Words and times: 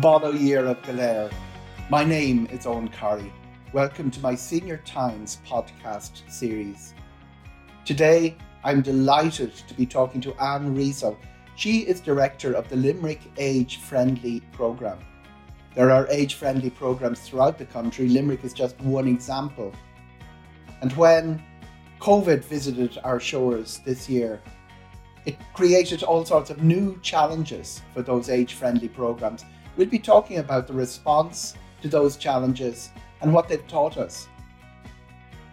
Bono 0.00 0.30
Year 0.30 0.64
of 0.66 0.80
Galer. 0.82 1.28
My 1.90 2.04
name 2.04 2.46
is 2.52 2.66
Owen 2.66 2.88
Corry. 2.88 3.32
Welcome 3.72 4.12
to 4.12 4.20
my 4.20 4.36
Senior 4.36 4.76
Times 4.84 5.40
podcast 5.44 6.30
series. 6.30 6.94
Today, 7.84 8.36
I'm 8.62 8.80
delighted 8.80 9.56
to 9.56 9.74
be 9.74 9.86
talking 9.86 10.20
to 10.20 10.34
Anne 10.40 10.72
Rizzo. 10.72 11.18
She 11.56 11.80
is 11.80 12.00
director 12.00 12.52
of 12.52 12.68
the 12.68 12.76
Limerick 12.76 13.22
Age 13.38 13.78
Friendly 13.78 14.40
Programme. 14.52 15.00
There 15.74 15.90
are 15.90 16.06
age 16.10 16.34
friendly 16.34 16.70
programs 16.70 17.18
throughout 17.20 17.58
the 17.58 17.66
country. 17.66 18.08
Limerick 18.08 18.44
is 18.44 18.52
just 18.52 18.80
one 18.82 19.08
example. 19.08 19.72
And 20.80 20.92
when 20.92 21.42
COVID 21.98 22.44
visited 22.44 22.98
our 23.02 23.18
shores 23.18 23.80
this 23.84 24.08
year, 24.08 24.40
it 25.26 25.36
created 25.54 26.04
all 26.04 26.24
sorts 26.24 26.50
of 26.50 26.62
new 26.62 26.98
challenges 27.02 27.82
for 27.92 28.02
those 28.02 28.30
age 28.30 28.54
friendly 28.54 28.88
programs. 28.88 29.44
We'll 29.78 29.86
be 29.86 30.00
talking 30.00 30.38
about 30.38 30.66
the 30.66 30.72
response 30.72 31.54
to 31.82 31.88
those 31.88 32.16
challenges 32.16 32.90
and 33.20 33.32
what 33.32 33.48
they've 33.48 33.66
taught 33.68 33.96
us. 33.96 34.26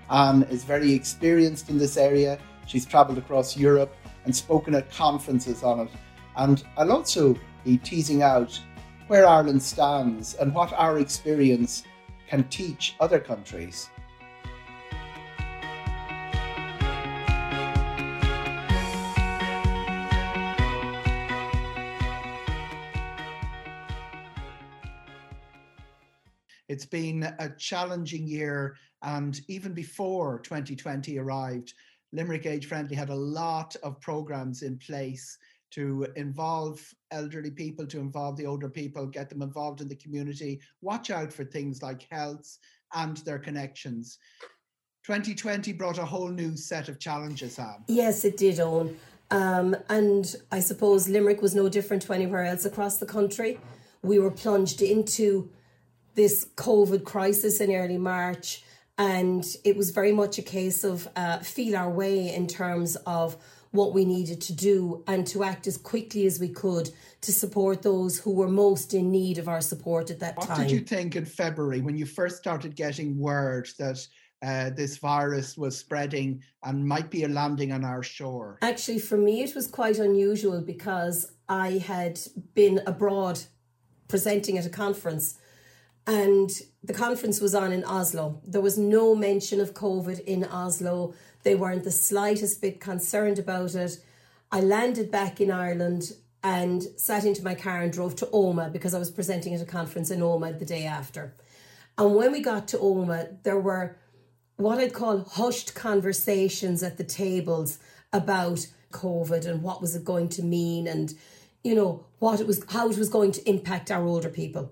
Anne 0.10 0.42
is 0.50 0.64
very 0.64 0.92
experienced 0.92 1.70
in 1.70 1.78
this 1.78 1.96
area. 1.96 2.40
She's 2.66 2.88
travelled 2.88 3.20
across 3.20 3.56
Europe 3.56 3.96
and 4.24 4.36
spoken 4.36 4.74
at 4.74 4.90
conferences 4.90 5.62
on 5.62 5.82
it. 5.82 5.90
And 6.38 6.64
I'll 6.76 6.92
also 6.92 7.36
be 7.64 7.78
teasing 7.78 8.24
out 8.24 8.60
where 9.06 9.28
Ireland 9.28 9.62
stands 9.62 10.34
and 10.34 10.56
what 10.56 10.74
our 10.74 10.98
experience 10.98 11.84
can 12.28 12.46
teach 12.46 12.96
other 13.00 13.20
countries. 13.20 13.92
It's 26.76 26.86
been 26.86 27.24
a 27.40 27.50
challenging 27.58 28.28
year, 28.28 28.76
and 29.02 29.40
even 29.48 29.74
before 29.74 30.40
2020 30.40 31.18
arrived, 31.18 31.74
Limerick 32.12 32.46
Age 32.46 32.66
Friendly 32.66 32.98
had 32.98 33.08
a 33.08 33.16
lot 33.16 33.78
of 33.82 34.02
programs 34.02 34.62
in 34.62 34.78
place 34.80 35.38
to 35.72 36.06
involve 36.18 36.86
elderly 37.12 37.50
people, 37.50 37.88
to 37.88 38.00
involve 38.00 38.36
the 38.36 38.46
older 38.46 38.68
people, 38.68 39.06
get 39.06 39.30
them 39.30 39.42
involved 39.42 39.80
in 39.80 39.88
the 39.88 39.96
community, 39.96 40.60
watch 40.82 41.12
out 41.12 41.32
for 41.32 41.46
things 41.46 41.82
like 41.82 42.06
health 42.12 42.58
and 42.94 43.16
their 43.20 43.40
connections. 43.40 44.18
2020 45.06 45.72
brought 45.72 45.98
a 45.98 46.04
whole 46.04 46.28
new 46.28 46.58
set 46.58 46.90
of 46.90 47.00
challenges, 47.00 47.58
Anne. 47.58 47.86
Yes, 47.88 48.26
it 48.26 48.36
did, 48.36 48.60
Owen. 48.60 49.00
Um, 49.32 49.78
and 49.88 50.36
I 50.52 50.60
suppose 50.60 51.08
Limerick 51.08 51.42
was 51.42 51.56
no 51.56 51.70
different 51.70 52.04
to 52.04 52.12
anywhere 52.12 52.44
else 52.44 52.66
across 52.66 52.98
the 52.98 53.06
country. 53.06 53.62
We 54.02 54.20
were 54.20 54.30
plunged 54.30 54.82
into 54.82 55.52
this 56.16 56.46
COVID 56.56 57.04
crisis 57.04 57.60
in 57.60 57.74
early 57.74 57.98
March, 57.98 58.64
and 58.98 59.46
it 59.64 59.76
was 59.76 59.92
very 59.92 60.12
much 60.12 60.38
a 60.38 60.42
case 60.42 60.84
of 60.84 61.08
uh, 61.16 61.40
feel 61.40 61.76
our 61.76 61.90
way 61.90 62.34
in 62.34 62.48
terms 62.48 62.96
of 63.06 63.38
what 63.72 63.94
we 63.94 64.06
needed 64.06 64.40
to 64.40 64.54
do 64.54 65.04
and 65.06 65.28
to 65.28 65.44
act 65.44 65.68
as 65.68 65.78
quickly 65.78 66.26
as 66.26 66.40
we 66.40 66.48
could 66.48 66.90
to 67.20 67.34
support 67.34 67.82
those 67.82 68.18
who 68.18 68.32
were 68.32 68.48
most 68.48 68.94
in 68.94 69.12
need 69.12 69.38
of 69.38 69.50
our 69.50 69.60
support 69.60 70.10
at 70.10 70.20
that 70.22 70.38
what 70.38 70.48
time. 70.48 70.58
What 70.60 70.68
did 70.70 70.72
you 70.72 70.80
think 70.80 71.18
in 71.18 71.26
February 71.26 71.82
when 71.82 71.98
you 71.98 72.06
first 72.06 72.38
started 72.38 72.76
getting 72.76 73.20
word 73.20 73.68
that 73.78 74.08
uh, 74.42 74.70
this 74.70 74.98
virus 74.98 75.58
was 75.58 75.78
spreading 75.78 76.42
and 76.64 76.88
might 76.88 77.10
be 77.10 77.24
a 77.24 77.28
landing 77.28 77.74
on 77.74 77.84
our 77.84 78.02
shore? 78.02 78.58
Actually, 78.62 79.00
for 79.00 79.18
me, 79.18 79.44
it 79.44 79.54
was 79.54 79.68
quite 79.68 80.00
unusual 80.00 80.62
because 80.62 81.34
I 81.50 81.72
had 81.86 82.20
been 82.54 82.82
abroad 82.88 83.42
presenting 84.08 84.58
at 84.58 84.66
a 84.66 84.70
conference 84.70 85.38
and 86.08 86.50
the 86.84 86.94
conference 86.94 87.42
was 87.42 87.56
on 87.56 87.72
in 87.72 87.84
Oslo. 87.84 88.42
There 88.46 88.62
was 88.62 88.78
no 88.78 89.16
mention 89.16 89.60
of 89.60 89.74
COVID 89.74 90.20
in 90.26 90.44
Oslo. 90.46 91.14
They 91.44 91.56
weren't 91.56 91.84
the 91.84 91.92
slightest 91.92 92.62
bit 92.62 92.80
concerned 92.80 93.40
about 93.40 93.76
it. 93.76 93.98
I 94.52 94.62
landed 94.62 95.10
back 95.10 95.42
in 95.42 95.50
Ireland 95.50 96.12
and 96.44 96.84
sat 96.96 97.26
into 97.26 97.44
my 97.44 97.56
car 97.56 97.82
and 97.82 97.92
drove 97.92 98.16
to 98.18 98.28
Omagh 98.28 98.72
because 98.72 98.94
I 98.94 99.00
was 99.00 99.10
presenting 99.10 99.56
at 99.56 99.62
a 99.62 99.66
conference 99.66 100.12
in 100.12 100.20
Omagh 100.20 100.60
the 100.60 100.66
day 100.66 100.86
after. 100.86 101.34
And 101.98 102.16
when 102.16 102.32
we 102.32 102.42
got 102.42 102.68
to 102.70 102.78
Omagh, 102.78 103.42
there 103.44 103.60
were 103.60 103.98
what 104.58 104.78
I'd 104.78 104.94
call 104.94 105.24
hushed 105.24 105.74
conversations 105.74 106.84
at 106.84 106.98
the 106.98 107.04
tables 107.04 107.80
about 108.14 108.68
COVID 108.92 109.46
and 109.46 109.64
what 109.64 109.82
was 109.82 109.96
it 109.96 110.06
going 110.06 110.30
to 110.30 110.44
mean 110.44 110.88
and 110.88 111.14
you 111.64 111.76
know 111.76 112.06
what 112.20 112.40
it 112.40 112.48
was 112.48 112.64
how 112.70 112.90
it 112.90 112.98
was 112.98 113.10
going 113.10 113.32
to 113.34 113.50
impact 113.50 113.92
our 113.92 114.06
older 114.06 114.30
people. 114.30 114.72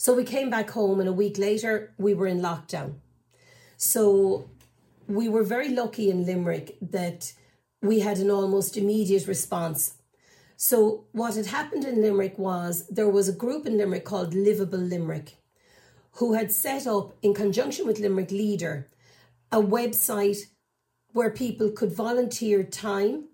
So 0.00 0.14
we 0.14 0.24
came 0.24 0.48
back 0.48 0.70
home, 0.70 0.98
and 0.98 1.10
a 1.10 1.12
week 1.12 1.36
later, 1.36 1.92
we 1.98 2.14
were 2.14 2.26
in 2.26 2.40
lockdown. 2.40 2.94
So 3.76 4.48
we 5.06 5.28
were 5.28 5.42
very 5.42 5.68
lucky 5.68 6.08
in 6.08 6.24
Limerick 6.24 6.78
that 6.80 7.34
we 7.82 8.00
had 8.00 8.16
an 8.16 8.30
almost 8.30 8.78
immediate 8.78 9.26
response. 9.26 9.96
So, 10.56 11.04
what 11.12 11.34
had 11.34 11.48
happened 11.48 11.84
in 11.84 12.00
Limerick 12.00 12.38
was 12.38 12.86
there 12.88 13.10
was 13.10 13.28
a 13.28 13.40
group 13.44 13.66
in 13.66 13.76
Limerick 13.76 14.06
called 14.06 14.32
Livable 14.32 14.78
Limerick 14.78 15.36
who 16.12 16.32
had 16.32 16.50
set 16.50 16.86
up, 16.86 17.12
in 17.20 17.34
conjunction 17.34 17.86
with 17.86 18.00
Limerick 18.00 18.30
Leader, 18.30 18.88
a 19.52 19.60
website 19.60 20.46
where 21.12 21.30
people 21.30 21.68
could 21.68 21.92
volunteer 21.92 22.62
time 22.62 23.24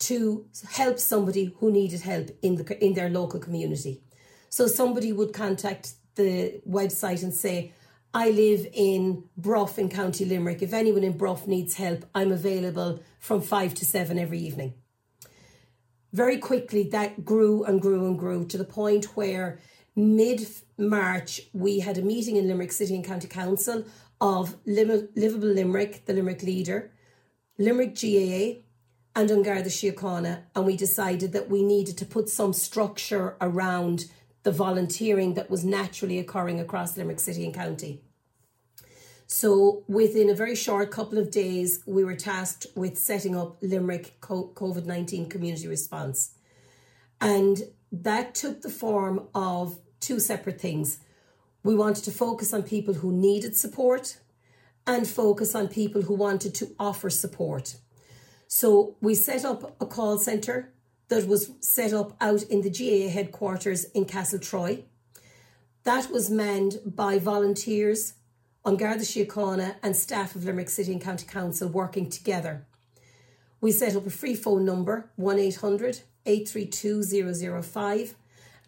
to 0.00 0.44
help 0.72 0.98
somebody 0.98 1.54
who 1.58 1.72
needed 1.72 2.02
help 2.02 2.28
in 2.42 2.56
the 2.56 2.84
in 2.84 2.92
their 2.92 3.08
local 3.08 3.40
community. 3.40 4.02
So 4.50 4.66
somebody 4.66 5.14
would 5.14 5.32
contact 5.32 5.94
the 6.14 6.60
website 6.68 7.22
and 7.22 7.34
say, 7.34 7.72
I 8.14 8.30
live 8.30 8.66
in 8.72 9.24
Bruff 9.36 9.78
in 9.78 9.88
County 9.88 10.24
Limerick. 10.24 10.60
If 10.62 10.74
anyone 10.74 11.02
in 11.02 11.16
Bruff 11.16 11.46
needs 11.46 11.74
help, 11.74 12.04
I'm 12.14 12.30
available 12.30 13.02
from 13.18 13.40
five 13.40 13.74
to 13.74 13.84
seven 13.84 14.18
every 14.18 14.38
evening. 14.38 14.74
Very 16.12 16.36
quickly, 16.36 16.82
that 16.90 17.24
grew 17.24 17.64
and 17.64 17.80
grew 17.80 18.06
and 18.06 18.18
grew 18.18 18.44
to 18.46 18.58
the 18.58 18.64
point 18.64 19.16
where 19.16 19.58
mid 19.96 20.46
March 20.76 21.40
we 21.54 21.80
had 21.80 21.96
a 21.96 22.02
meeting 22.02 22.36
in 22.36 22.48
Limerick 22.48 22.72
City 22.72 22.94
and 22.94 23.04
County 23.04 23.28
Council 23.28 23.84
of 24.20 24.56
Livable 24.66 25.08
Limerick, 25.16 26.04
the 26.04 26.12
Limerick 26.12 26.42
leader, 26.42 26.92
Limerick 27.58 27.94
GAA, 27.94 28.62
and 29.14 29.30
An 29.30 29.42
the 29.42 29.50
Síochána, 29.70 30.42
and 30.54 30.64
we 30.64 30.76
decided 30.76 31.32
that 31.32 31.50
we 31.50 31.62
needed 31.62 31.98
to 31.98 32.06
put 32.06 32.28
some 32.28 32.52
structure 32.52 33.36
around 33.40 34.06
the 34.42 34.52
volunteering 34.52 35.34
that 35.34 35.50
was 35.50 35.64
naturally 35.64 36.18
occurring 36.18 36.60
across 36.60 36.96
Limerick 36.96 37.20
City 37.20 37.44
and 37.44 37.54
County. 37.54 38.02
So, 39.26 39.82
within 39.88 40.28
a 40.28 40.34
very 40.34 40.54
short 40.54 40.90
couple 40.90 41.16
of 41.16 41.30
days, 41.30 41.82
we 41.86 42.04
were 42.04 42.16
tasked 42.16 42.66
with 42.74 42.98
setting 42.98 43.34
up 43.34 43.56
Limerick 43.62 44.20
COVID 44.20 44.84
19 44.84 45.30
community 45.30 45.68
response. 45.68 46.34
And 47.18 47.62
that 47.90 48.34
took 48.34 48.60
the 48.60 48.68
form 48.68 49.28
of 49.34 49.78
two 50.00 50.20
separate 50.20 50.60
things. 50.60 50.98
We 51.62 51.74
wanted 51.74 52.04
to 52.04 52.10
focus 52.10 52.52
on 52.52 52.64
people 52.64 52.94
who 52.94 53.10
needed 53.10 53.56
support 53.56 54.18
and 54.86 55.08
focus 55.08 55.54
on 55.54 55.68
people 55.68 56.02
who 56.02 56.14
wanted 56.14 56.54
to 56.56 56.74
offer 56.78 57.08
support. 57.08 57.76
So, 58.48 58.96
we 59.00 59.14
set 59.14 59.46
up 59.46 59.80
a 59.80 59.86
call 59.86 60.18
centre 60.18 60.71
that 61.08 61.26
was 61.26 61.52
set 61.60 61.92
up 61.92 62.16
out 62.20 62.42
in 62.44 62.62
the 62.62 62.70
GAA 62.70 63.10
headquarters 63.10 63.84
in 63.86 64.04
Castletroy. 64.04 64.84
That 65.84 66.10
was 66.10 66.30
manned 66.30 66.80
by 66.84 67.18
volunteers 67.18 68.14
An 68.64 68.76
Garda 68.76 69.00
Síochána 69.00 69.76
and 69.82 69.96
staff 69.96 70.36
of 70.36 70.44
Limerick 70.44 70.70
City 70.70 70.92
and 70.92 71.00
County 71.00 71.26
Council 71.26 71.68
working 71.68 72.08
together. 72.08 72.64
We 73.60 73.72
set 73.72 73.96
up 73.96 74.06
a 74.06 74.10
free 74.10 74.34
phone 74.34 74.64
number, 74.64 75.10
1800 75.16 76.02
832 76.24 77.62
005, 77.62 78.14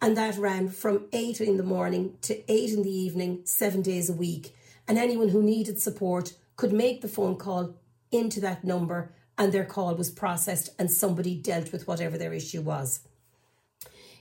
and 0.02 0.16
that 0.16 0.36
ran 0.36 0.68
from 0.68 1.06
8 1.12 1.40
in 1.40 1.56
the 1.56 1.62
morning 1.62 2.16
to 2.22 2.52
8 2.52 2.70
in 2.70 2.82
the 2.82 2.90
evening, 2.90 3.42
seven 3.44 3.80
days 3.80 4.10
a 4.10 4.12
week. 4.12 4.54
And 4.86 4.98
anyone 4.98 5.28
who 5.28 5.42
needed 5.42 5.80
support 5.80 6.34
could 6.56 6.72
make 6.72 7.00
the 7.00 7.08
phone 7.08 7.36
call 7.36 7.74
into 8.10 8.40
that 8.40 8.64
number 8.64 9.12
and 9.36 9.52
their 9.52 9.64
call 9.64 9.94
was 9.94 10.10
processed 10.10 10.70
and 10.78 10.90
somebody 10.90 11.34
dealt 11.34 11.72
with 11.72 11.86
whatever 11.86 12.16
their 12.16 12.32
issue 12.32 12.60
was. 12.60 13.00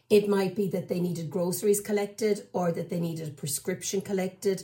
It 0.09 0.27
might 0.27 0.55
be 0.55 0.67
that 0.69 0.89
they 0.89 0.99
needed 0.99 1.29
groceries 1.29 1.81
collected 1.81 2.47
or 2.53 2.71
that 2.71 2.89
they 2.89 2.99
needed 2.99 3.29
a 3.29 3.31
prescription 3.31 4.01
collected, 4.01 4.63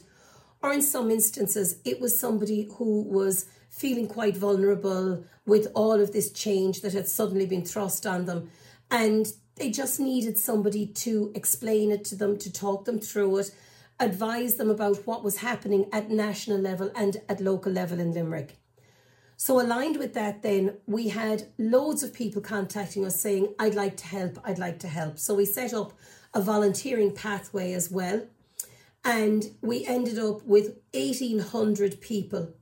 or 0.62 0.74
in 0.74 0.82
some 0.82 1.10
instances, 1.10 1.80
it 1.86 2.02
was 2.02 2.20
somebody 2.20 2.70
who 2.78 3.04
was 3.04 3.46
feeling 3.70 4.08
quite 4.08 4.36
vulnerable 4.36 5.24
with 5.46 5.68
all 5.74 6.02
of 6.02 6.12
this 6.12 6.32
change 6.32 6.82
that 6.82 6.94
had 6.94 7.08
suddenly 7.08 7.46
been 7.46 7.64
thrust 7.64 8.06
on 8.06 8.26
them. 8.26 8.50
And 8.92 9.28
they 9.56 9.70
just 9.72 10.00
needed 10.00 10.38
somebody 10.38 10.86
to 10.86 11.32
explain 11.34 11.92
it 11.92 12.04
to 12.06 12.16
them, 12.16 12.38
to 12.40 12.52
talk 12.52 12.86
them 12.86 13.00
through 13.00 13.38
it, 13.38 13.52
advise 14.00 14.56
them 14.56 14.70
about 14.70 15.08
what 15.08 15.24
was 15.24 15.38
happening 15.38 15.88
at 15.94 16.10
national 16.10 16.60
level 16.60 16.92
and 16.96 17.18
at 17.30 17.40
local 17.40 17.72
level 17.72 18.00
in 18.00 18.14
Limerick. 18.14 18.58
So, 19.42 19.62
aligned 19.62 19.96
with 19.96 20.16
that, 20.16 20.44
then 20.44 20.80
we 20.86 21.08
had 21.08 21.48
loads 21.58 22.04
of 22.04 22.14
people 22.14 22.42
contacting 22.42 23.06
us 23.06 23.22
saying, 23.22 23.54
I'd 23.58 23.74
like 23.74 23.96
to 23.98 24.06
help, 24.06 24.38
I'd 24.44 24.60
like 24.60 24.80
to 24.80 24.90
help. 24.90 25.18
So, 25.18 25.34
we 25.34 25.46
set 25.46 25.74
up 25.74 25.94
a 26.34 26.42
volunteering 26.42 27.16
pathway 27.16 27.72
as 27.72 27.90
well. 27.90 28.28
And 29.06 29.46
we 29.62 29.86
ended 29.86 30.20
up 30.20 30.44
with 30.44 30.76
1,800 30.94 32.02
people 32.02 32.54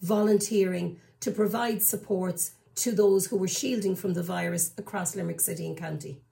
volunteering 0.00 0.98
to 1.20 1.30
provide 1.30 1.82
supports 1.82 2.52
to 2.76 2.92
those 2.92 3.26
who 3.26 3.36
were 3.36 3.46
shielding 3.46 3.94
from 3.94 4.14
the 4.14 4.22
virus 4.22 4.72
across 4.78 5.14
Limerick 5.14 5.42
City 5.42 5.66
and 5.66 5.76
County. 5.76 6.22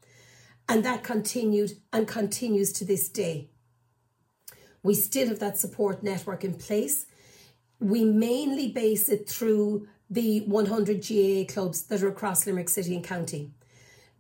And 0.71 0.87
that 0.87 1.05
continued 1.05 1.73
and 1.93 2.09
continues 2.09 2.73
to 2.73 2.87
this 2.87 3.11
day. 3.11 3.51
We 4.83 4.95
still 4.95 5.29
have 5.29 5.41
that 5.41 5.59
support 5.59 6.03
network 6.03 6.45
in 6.45 6.55
place. 6.55 7.05
We 7.81 8.05
mainly 8.05 8.69
base 8.69 9.09
it 9.09 9.29
through 9.29 9.89
the 10.09 10.41
100 10.41 11.07
GAA 11.07 11.53
clubs 11.53 11.83
that 11.85 12.03
are 12.03 12.09
across 12.09 12.47
Limerick 12.47 12.69
City 12.69 12.95
and 12.95 13.05
County. 13.05 13.51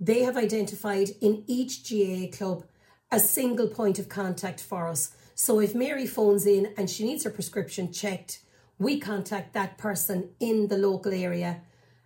They 0.00 0.23
have 0.23 0.37
identified 0.37 1.11
in 1.20 1.44
each 1.47 1.88
GAA 1.88 2.37
club 2.37 2.64
a 3.11 3.20
single 3.20 3.69
point 3.69 3.99
of 3.99 4.08
contact 4.08 4.61
for 4.61 4.88
us. 4.88 5.12
So 5.35 5.61
if 5.61 5.75
Mary 5.75 6.06
phones 6.06 6.47
in 6.47 6.73
and 6.76 6.91
she 6.91 7.05
needs 7.05 7.25
her 7.25 7.31
prescription 7.31 7.93
checked, 7.93 8.41
we 8.79 8.99
contact 8.99 9.55
that 9.55 9.79
person 9.79 10.31
in 10.41 10.69
the 10.69 10.76
local 10.76 11.12
area 11.12 11.62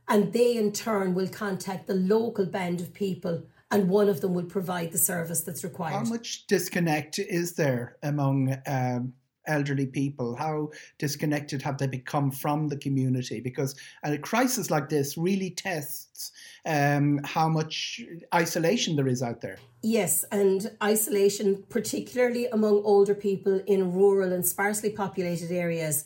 and 0.08 0.32
they 0.32 0.56
in 0.56 0.72
turn 0.72 1.14
will 1.14 1.28
contact 1.28 1.86
the 1.86 1.94
local 1.94 2.46
band 2.46 2.80
of 2.80 2.92
people 2.92 3.42
and 3.70 3.88
one 3.88 4.08
of 4.08 4.20
them 4.20 4.34
will 4.34 4.44
provide 4.44 4.90
the 4.92 4.98
service 4.98 5.42
that's 5.42 5.64
required. 5.64 5.94
How 5.94 6.04
much 6.04 6.46
disconnect 6.48 7.18
is 7.18 7.54
there 7.54 7.96
among 8.02 8.56
um, 8.66 9.14
elderly 9.50 9.86
people? 9.86 10.36
How 10.36 10.70
disconnected 10.98 11.60
have 11.62 11.78
they 11.78 11.86
become 11.86 12.30
from 12.30 12.68
the 12.68 12.76
community? 12.76 13.40
Because 13.40 13.74
a 14.02 14.16
crisis 14.16 14.70
like 14.70 14.88
this 14.88 15.18
really 15.18 15.50
tests 15.50 16.32
um, 16.64 17.20
how 17.24 17.48
much 17.48 18.00
isolation 18.34 18.96
there 18.96 19.08
is 19.08 19.22
out 19.22 19.40
there. 19.40 19.58
Yes, 19.82 20.24
and 20.30 20.70
isolation, 20.82 21.64
particularly 21.68 22.46
among 22.46 22.82
older 22.84 23.14
people 23.14 23.60
in 23.66 23.92
rural 23.92 24.32
and 24.32 24.46
sparsely 24.46 24.90
populated 24.90 25.50
areas, 25.50 26.04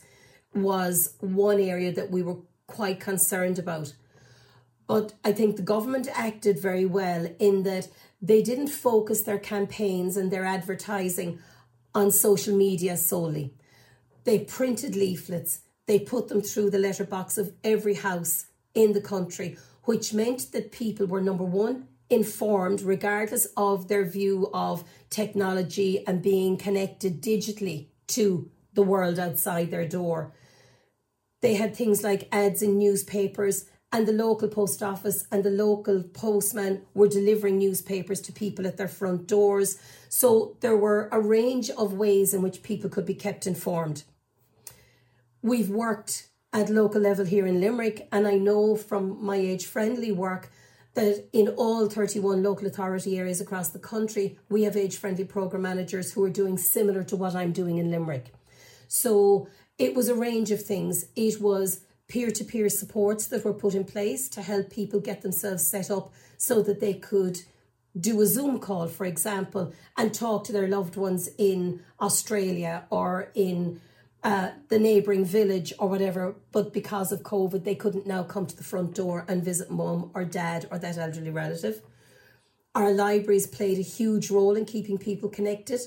was 0.55 1.14
one 1.20 1.61
area 1.61 1.93
that 1.93 2.11
we 2.11 2.23
were 2.23 2.38
quite 2.67 3.00
concerned 3.00 3.58
about. 3.58 3.94
But 4.87 5.14
I 5.25 5.32
think 5.32 5.56
the 5.56 5.62
government 5.62 6.08
acted 6.12 6.58
very 6.58 6.85
well 6.85 7.26
in 7.38 7.62
that 7.64 7.88
they 8.20 8.43
didn't 8.43 8.69
focus 8.69 9.23
their 9.23 9.38
campaigns 9.38 10.17
and 10.17 10.31
their 10.31 10.44
advertising 10.44 11.38
on 11.94 12.11
social 12.11 12.56
media 12.56 12.96
solely. 12.96 13.55
They 14.25 14.41
printed 14.41 14.96
leaflets, 14.96 15.61
they 15.87 15.99
put 15.99 16.29
them 16.29 16.41
through 16.41 16.70
the 16.70 16.79
letterbox 16.79 17.37
of 17.38 17.52
every 17.62 17.94
house 17.94 18.46
in 18.75 18.93
the 18.93 19.00
country, 19.00 19.56
which 19.85 20.14
meant 20.14 20.52
that 20.52 20.73
people 20.73 21.06
were 21.06 21.20
number 21.20 21.44
one, 21.44 21.88
informed 22.11 22.82
regardless 22.82 23.46
of 23.56 23.88
their 23.88 24.05
view 24.05 24.50
of 24.52 24.85
technology 25.11 26.06
and 26.06 26.23
being 26.23 26.56
connected 26.56 27.23
digitally 27.23 27.88
to 28.06 28.50
the 28.73 28.82
world 28.82 29.19
outside 29.19 29.70
their 29.70 29.87
door. 29.87 30.32
They 31.41 31.55
had 31.55 31.76
things 31.76 32.02
like 32.02 32.29
ads 32.32 32.62
in 32.62 32.79
newspapers, 32.79 33.67
and 33.94 34.08
the 34.08 34.12
local 34.12 34.49
post 34.49 34.82
office 34.82 35.25
and 35.31 35.44
the 35.44 35.50
local 35.50 36.02
postman 36.02 36.82
were 36.94 37.06
delivering 37.06 37.58
newspapers 37.58 38.20
to 38.20 38.32
people 38.32 38.67
at 38.67 38.76
their 38.76 38.88
front 38.88 39.29
doors. 39.29 39.79
So 40.08 40.56
there 40.58 40.76
were 40.76 41.08
a 41.12 41.20
range 41.20 41.70
of 41.70 41.93
ways 41.93 42.35
in 42.35 42.43
which 42.43 42.64
people 42.64 42.91
could 42.91 43.06
be 43.06 43.14
kept 43.14 43.46
informed. 43.46 44.02
We've 45.43 45.70
worked 45.70 46.26
at 46.52 46.70
local 46.70 47.02
level 47.02 47.25
here 47.25 47.46
in 47.46 47.61
Limerick, 47.61 48.08
and 48.11 48.26
I 48.26 48.35
know 48.35 48.75
from 48.75 49.25
my 49.25 49.37
age 49.37 49.64
friendly 49.64 50.11
work 50.11 50.50
that 50.94 51.29
in 51.32 51.50
all 51.50 51.88
31 51.88 52.43
local 52.43 52.67
authority 52.67 53.17
areas 53.17 53.41
across 53.41 53.69
the 53.69 53.79
country, 53.79 54.41
we 54.49 54.64
have 54.64 54.76
age 54.76 54.96
friendly 54.96 55.25
programme 55.25 55.62
managers 55.62 56.12
who 56.12 56.25
are 56.25 56.31
doing 56.31 56.58
similar 56.58 57.05
to 57.05 57.14
what 57.14 57.37
I'm 57.37 57.52
doing 57.52 57.79
in 57.79 57.93
Limerick. 57.93 58.32
So 58.88 59.46
it 59.79 59.94
was 59.94 60.08
a 60.08 60.17
range 60.17 60.50
of 60.50 60.64
things. 60.64 61.06
It 61.14 61.41
was 61.41 61.83
peer 62.08 62.30
to 62.30 62.44
peer 62.44 62.68
supports 62.68 63.26
that 63.28 63.44
were 63.44 63.54
put 63.54 63.74
in 63.74 63.84
place 63.84 64.28
to 64.28 64.42
help 64.42 64.70
people 64.70 65.00
get 65.00 65.22
themselves 65.22 65.66
set 65.66 65.90
up 65.90 66.12
so 66.36 66.62
that 66.62 66.80
they 66.80 66.94
could 66.94 67.40
do 67.98 68.20
a 68.20 68.26
Zoom 68.26 68.58
call, 68.58 68.88
for 68.88 69.06
example, 69.06 69.72
and 69.96 70.12
talk 70.12 70.44
to 70.44 70.52
their 70.52 70.68
loved 70.68 70.96
ones 70.96 71.28
in 71.38 71.82
Australia 72.00 72.84
or 72.90 73.30
in 73.34 73.80
uh, 74.24 74.50
the 74.68 74.78
neighbouring 74.78 75.24
village 75.24 75.72
or 75.78 75.88
whatever. 75.88 76.34
But 76.50 76.72
because 76.72 77.12
of 77.12 77.22
COVID, 77.22 77.64
they 77.64 77.74
couldn't 77.74 78.06
now 78.06 78.24
come 78.24 78.46
to 78.46 78.56
the 78.56 78.64
front 78.64 78.94
door 78.94 79.24
and 79.28 79.44
visit 79.44 79.70
mum 79.70 80.10
or 80.14 80.24
dad 80.24 80.66
or 80.70 80.78
that 80.78 80.98
elderly 80.98 81.30
relative. 81.30 81.82
Our 82.74 82.92
libraries 82.92 83.46
played 83.46 83.78
a 83.78 83.82
huge 83.82 84.30
role 84.30 84.56
in 84.56 84.64
keeping 84.64 84.98
people 84.98 85.28
connected 85.28 85.80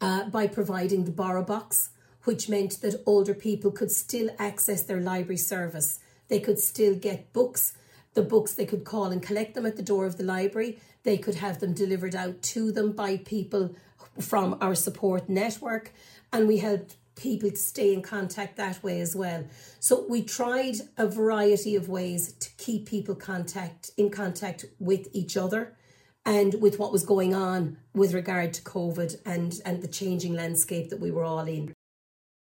uh, 0.00 0.28
by 0.28 0.46
providing 0.46 1.04
the 1.04 1.10
borrow 1.10 1.42
box 1.42 1.90
which 2.24 2.48
meant 2.48 2.80
that 2.80 3.02
older 3.06 3.34
people 3.34 3.70
could 3.70 3.90
still 3.90 4.30
access 4.38 4.82
their 4.82 5.00
library 5.00 5.36
service. 5.36 5.98
They 6.28 6.40
could 6.40 6.58
still 6.58 6.94
get 6.94 7.32
books, 7.32 7.72
the 8.14 8.22
books 8.22 8.54
they 8.54 8.66
could 8.66 8.84
call 8.84 9.06
and 9.06 9.22
collect 9.22 9.54
them 9.54 9.66
at 9.66 9.76
the 9.76 9.82
door 9.82 10.06
of 10.06 10.16
the 10.16 10.24
library. 10.24 10.78
They 11.02 11.16
could 11.16 11.36
have 11.36 11.60
them 11.60 11.72
delivered 11.72 12.14
out 12.14 12.42
to 12.42 12.72
them 12.72 12.92
by 12.92 13.18
people 13.18 13.74
from 14.18 14.58
our 14.60 14.74
support 14.74 15.28
network, 15.28 15.92
and 16.32 16.46
we 16.46 16.58
helped 16.58 16.96
people 17.16 17.50
to 17.50 17.56
stay 17.56 17.92
in 17.92 18.02
contact 18.02 18.56
that 18.56 18.82
way 18.82 19.00
as 19.00 19.14
well. 19.14 19.44
So 19.78 20.06
we 20.08 20.22
tried 20.22 20.76
a 20.96 21.06
variety 21.06 21.76
of 21.76 21.88
ways 21.88 22.32
to 22.32 22.50
keep 22.56 22.86
people 22.86 23.14
contact 23.14 23.90
in 23.96 24.10
contact 24.10 24.64
with 24.78 25.08
each 25.12 25.36
other 25.36 25.76
and 26.24 26.54
with 26.60 26.78
what 26.78 26.92
was 26.92 27.04
going 27.04 27.34
on 27.34 27.78
with 27.94 28.14
regard 28.14 28.54
to 28.54 28.62
COVID 28.62 29.20
and, 29.26 29.54
and 29.64 29.82
the 29.82 29.88
changing 29.88 30.34
landscape 30.34 30.90
that 30.90 31.00
we 31.00 31.10
were 31.10 31.24
all 31.24 31.46
in. 31.46 31.74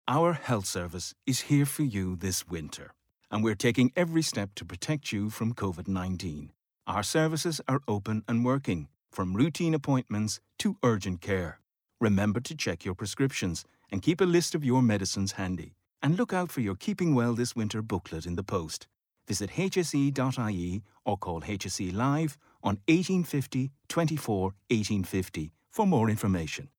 Our 0.09 0.31
health 0.31 0.65
service 0.65 1.13
is 1.25 1.41
here 1.51 1.65
for 1.65 1.83
you 1.83 2.15
this 2.15 2.47
winter, 2.47 2.93
and 3.29 3.43
we're 3.43 3.55
taking 3.55 3.91
every 3.93 4.21
step 4.21 4.55
to 4.55 4.63
protect 4.63 5.11
you 5.11 5.29
from 5.29 5.53
COVID 5.53 5.89
19. 5.89 6.53
Our 6.87 7.03
services 7.03 7.59
are 7.67 7.81
open 7.89 8.23
and 8.25 8.45
working, 8.45 8.87
from 9.11 9.33
routine 9.33 9.73
appointments 9.73 10.39
to 10.59 10.77
urgent 10.81 11.19
care. 11.19 11.59
Remember 11.99 12.39
to 12.39 12.55
check 12.55 12.85
your 12.85 12.95
prescriptions 12.95 13.65
and 13.91 14.01
keep 14.01 14.21
a 14.21 14.23
list 14.23 14.55
of 14.55 14.63
your 14.63 14.81
medicines 14.81 15.33
handy. 15.33 15.73
And 16.01 16.17
look 16.17 16.31
out 16.31 16.53
for 16.53 16.61
your 16.61 16.75
Keeping 16.75 17.13
Well 17.13 17.33
This 17.33 17.53
Winter 17.53 17.81
booklet 17.81 18.25
in 18.25 18.37
the 18.37 18.43
post. 18.43 18.87
Visit 19.27 19.49
hse.ie 19.49 20.83
or 21.03 21.17
call 21.17 21.41
HSE 21.41 21.93
Live 21.93 22.37
on 22.63 22.79
1850 22.87 23.71
24 23.89 24.41
1850 24.69 25.51
for 25.69 25.85
more 25.85 26.09
information. 26.09 26.69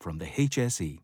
From 0.00 0.18
the 0.18 0.26
HSE 0.26 0.98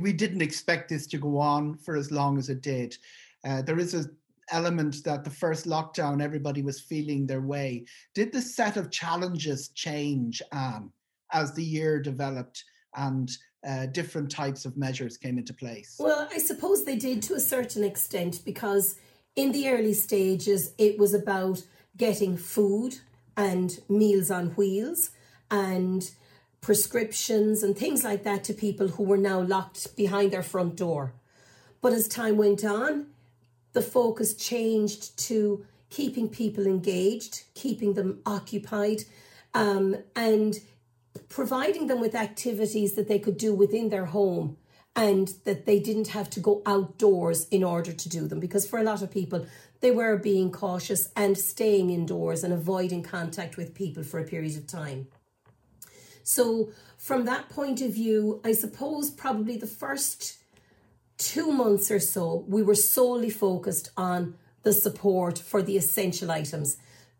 we 0.00 0.12
didn't 0.12 0.42
expect 0.42 0.88
this 0.88 1.06
to 1.08 1.18
go 1.18 1.38
on 1.38 1.76
for 1.76 1.96
as 1.96 2.10
long 2.10 2.38
as 2.38 2.48
it 2.48 2.62
did. 2.62 2.96
Uh, 3.44 3.62
there 3.62 3.78
is 3.78 3.94
a 3.94 4.06
element 4.50 5.02
that 5.04 5.24
the 5.24 5.30
first 5.30 5.66
lockdown 5.66 6.22
everybody 6.22 6.62
was 6.62 6.80
feeling 6.80 7.26
their 7.26 7.40
way. 7.40 7.84
Did 8.14 8.32
the 8.32 8.42
set 8.42 8.76
of 8.76 8.90
challenges 8.90 9.68
change, 9.68 10.42
Anne, 10.52 10.90
as 11.32 11.52
the 11.52 11.64
year 11.64 12.00
developed 12.00 12.64
and 12.94 13.30
uh, 13.66 13.86
different 13.86 14.30
types 14.30 14.64
of 14.64 14.76
measures 14.76 15.16
came 15.16 15.38
into 15.38 15.54
place? 15.54 15.96
Well, 15.98 16.28
I 16.30 16.38
suppose 16.38 16.84
they 16.84 16.96
did 16.96 17.22
to 17.24 17.34
a 17.34 17.40
certain 17.40 17.84
extent 17.84 18.42
because 18.44 18.96
in 19.36 19.52
the 19.52 19.68
early 19.68 19.94
stages 19.94 20.74
it 20.78 20.98
was 20.98 21.14
about 21.14 21.62
getting 21.96 22.36
food 22.36 22.98
and 23.36 23.78
meals 23.88 24.30
on 24.30 24.48
wheels 24.50 25.10
and 25.50 26.10
prescriptions 26.62 27.62
and 27.62 27.76
things 27.76 28.04
like 28.04 28.22
that 28.22 28.44
to 28.44 28.54
people 28.54 28.88
who 28.88 29.02
were 29.02 29.18
now 29.18 29.40
locked 29.40 29.94
behind 29.96 30.30
their 30.30 30.44
front 30.44 30.76
door. 30.76 31.12
But 31.82 31.92
as 31.92 32.08
time 32.08 32.36
went 32.36 32.64
on, 32.64 33.08
the 33.72 33.82
focus 33.82 34.34
changed 34.34 35.18
to 35.26 35.66
keeping 35.90 36.28
people 36.28 36.66
engaged, 36.66 37.42
keeping 37.54 37.94
them 37.94 38.20
occupied, 38.24 39.02
um, 39.52 39.96
and 40.14 40.54
providing 41.28 41.88
them 41.88 42.00
with 42.00 42.14
activities 42.14 42.94
that 42.94 43.08
they 43.08 43.18
could 43.18 43.36
do 43.36 43.52
within 43.52 43.90
their 43.90 44.06
home 44.06 44.56
and 44.94 45.34
that 45.44 45.66
they 45.66 45.80
didn't 45.80 46.08
have 46.08 46.30
to 46.30 46.40
go 46.40 46.62
outdoors 46.64 47.48
in 47.48 47.64
order 47.64 47.92
to 47.92 48.08
do 48.08 48.28
them. 48.28 48.38
Because 48.38 48.68
for 48.68 48.78
a 48.78 48.82
lot 48.82 49.02
of 49.02 49.10
people, 49.10 49.46
they 49.80 49.90
were 49.90 50.16
being 50.16 50.52
cautious 50.52 51.08
and 51.16 51.36
staying 51.36 51.90
indoors 51.90 52.44
and 52.44 52.52
avoiding 52.52 53.02
contact 53.02 53.56
with 53.56 53.74
people 53.74 54.04
for 54.04 54.20
a 54.20 54.24
period 54.24 54.56
of 54.56 54.66
time. 54.66 55.08
So, 56.22 56.70
from 56.96 57.24
that 57.24 57.48
point 57.48 57.80
of 57.80 57.92
view, 57.92 58.40
I 58.44 58.52
suppose 58.52 59.10
probably 59.10 59.56
the 59.56 59.66
first 59.66 60.38
two 61.18 61.50
months 61.50 61.90
or 61.90 62.00
so, 62.00 62.44
we 62.48 62.62
were 62.62 62.74
solely 62.74 63.30
focused 63.30 63.90
on 63.96 64.34
the 64.62 64.72
support 64.72 65.38
for 65.38 65.62
the 65.62 65.76
essential 65.76 66.30
items. 66.30 66.76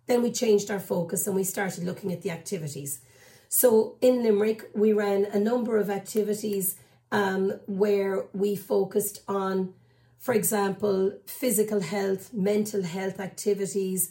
Then 0.07 0.23
we 0.23 0.31
changed 0.31 0.71
our 0.71 0.81
focus 0.81 1.27
and 1.27 1.37
we 1.37 1.45
started 1.45 1.85
looking 1.85 2.13
at 2.13 2.23
the 2.23 2.31
activities. 2.31 3.01
So 3.49 3.97
in 4.01 4.23
Limerick, 4.23 4.71
we 4.75 4.93
ran 4.93 5.27
a 5.27 5.39
number 5.39 5.77
of 5.77 5.91
activities 5.91 6.77
um, 7.11 7.61
where 7.67 8.27
we 8.33 8.57
focused 8.57 9.23
on, 9.29 9.75
for 10.19 10.33
example, 10.33 11.13
physical 11.27 11.81
health, 11.81 12.33
mental 12.33 12.83
health 12.83 13.21
activities. 13.21 14.11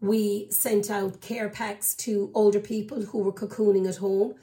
We 0.00 0.48
sent 0.50 0.90
out 0.90 1.20
care 1.20 1.48
packs 1.48 1.94
to 1.96 2.30
older 2.34 2.60
people 2.60 3.02
who 3.02 3.18
were 3.18 3.32
cocooning 3.32 3.88
at 3.88 3.96
home 3.96 4.34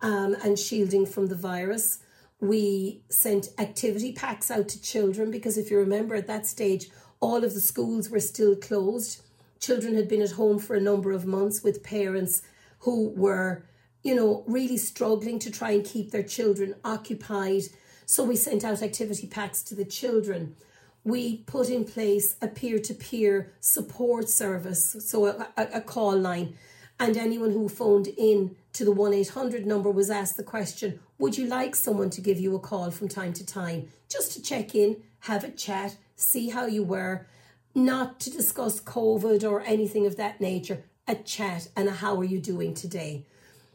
um, 0.00 0.36
and 0.42 0.58
shielding 0.58 1.06
from 1.06 1.26
the 1.26 1.36
virus. 1.36 2.00
We 2.40 3.02
sent 3.08 3.48
activity 3.58 4.12
packs 4.12 4.50
out 4.50 4.68
to 4.68 4.82
children 4.82 5.30
because 5.30 5.56
if 5.56 5.70
you 5.70 5.78
remember 5.78 6.14
at 6.16 6.26
that 6.26 6.46
stage, 6.46 6.88
all 7.20 7.44
of 7.44 7.54
the 7.54 7.60
schools 7.60 8.10
were 8.10 8.20
still 8.20 8.56
closed. 8.56 9.22
Children 9.60 9.94
had 9.94 10.08
been 10.08 10.20
at 10.20 10.32
home 10.32 10.58
for 10.58 10.74
a 10.74 10.80
number 10.80 11.12
of 11.12 11.24
months 11.24 11.62
with 11.62 11.84
parents 11.84 12.42
who 12.80 13.10
were, 13.10 13.64
you 14.02 14.14
know, 14.14 14.44
really 14.46 14.76
struggling 14.76 15.38
to 15.38 15.50
try 15.50 15.70
and 15.70 15.84
keep 15.84 16.10
their 16.10 16.22
children 16.24 16.74
occupied. 16.84 17.62
So 18.04 18.24
we 18.24 18.36
sent 18.36 18.64
out 18.64 18.82
activity 18.82 19.26
packs 19.28 19.62
to 19.64 19.74
the 19.74 19.84
children 19.84 20.56
we 21.04 21.38
put 21.38 21.68
in 21.68 21.84
place 21.84 22.36
a 22.40 22.48
peer 22.48 22.78
to 22.78 22.94
peer 22.94 23.52
support 23.60 24.28
service, 24.28 24.96
so 25.00 25.26
a, 25.26 25.48
a, 25.56 25.68
a, 25.74 25.80
call 25.80 26.16
line. 26.16 26.56
And 26.98 27.16
anyone 27.16 27.50
who 27.50 27.68
phoned 27.68 28.08
in 28.08 28.56
to 28.72 28.84
the 28.84 28.92
1 28.92 29.12
800 29.12 29.66
number 29.66 29.90
was 29.90 30.10
asked 30.10 30.36
the 30.36 30.42
question 30.42 31.00
Would 31.18 31.36
you 31.36 31.46
like 31.46 31.76
someone 31.76 32.10
to 32.10 32.20
give 32.20 32.40
you 32.40 32.56
a 32.56 32.60
call 32.60 32.90
from 32.90 33.08
time 33.08 33.34
to 33.34 33.44
time 33.44 33.88
just 34.08 34.32
to 34.32 34.42
check 34.42 34.74
in, 34.74 35.02
have 35.20 35.44
a 35.44 35.50
chat, 35.50 35.96
see 36.16 36.48
how 36.50 36.66
you 36.66 36.82
were, 36.82 37.26
not 37.74 38.18
to 38.20 38.30
discuss 38.30 38.80
COVID 38.80 39.48
or 39.48 39.60
anything 39.62 40.06
of 40.06 40.16
that 40.16 40.40
nature, 40.40 40.84
a 41.06 41.16
chat 41.16 41.68
and 41.76 41.88
a 41.88 41.92
how 41.92 42.16
are 42.16 42.24
you 42.24 42.40
doing 42.40 42.72
today? 42.72 43.26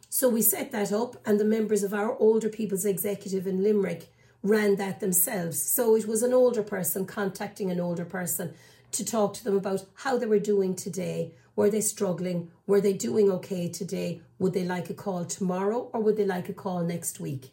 So 0.09 0.27
we 0.27 0.41
set 0.41 0.71
that 0.71 0.91
up, 0.91 1.17
and 1.23 1.39
the 1.39 1.45
members 1.45 1.83
of 1.83 1.93
our 1.93 2.17
older 2.17 2.49
people's 2.49 2.85
executive 2.85 3.45
in 3.45 3.61
Limerick 3.61 4.11
ran 4.41 4.75
that 4.77 4.99
themselves. 4.99 5.61
So 5.61 5.95
it 5.95 6.07
was 6.07 6.23
an 6.23 6.33
older 6.33 6.63
person 6.63 7.05
contacting 7.05 7.69
an 7.71 7.79
older 7.79 8.05
person 8.05 8.53
to 8.91 9.05
talk 9.05 9.33
to 9.35 9.43
them 9.43 9.57
about 9.57 9.85
how 9.95 10.17
they 10.17 10.25
were 10.25 10.39
doing 10.39 10.75
today. 10.75 11.33
Were 11.55 11.69
they 11.69 11.81
struggling? 11.81 12.51
Were 12.65 12.81
they 12.81 12.93
doing 12.93 13.29
okay 13.31 13.67
today? 13.67 14.21
Would 14.39 14.53
they 14.53 14.63
like 14.63 14.89
a 14.89 14.93
call 14.93 15.25
tomorrow 15.25 15.89
or 15.93 16.01
would 16.01 16.17
they 16.17 16.25
like 16.25 16.49
a 16.49 16.53
call 16.53 16.83
next 16.83 17.19
week? 17.19 17.51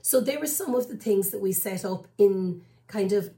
So 0.00 0.20
there 0.20 0.40
were 0.40 0.46
some 0.46 0.74
of 0.74 0.88
the 0.88 0.96
things 0.96 1.30
that 1.30 1.40
we 1.40 1.52
set 1.52 1.84
up 1.84 2.06
in 2.16 2.62
kind 2.86 3.12
of 3.12 3.30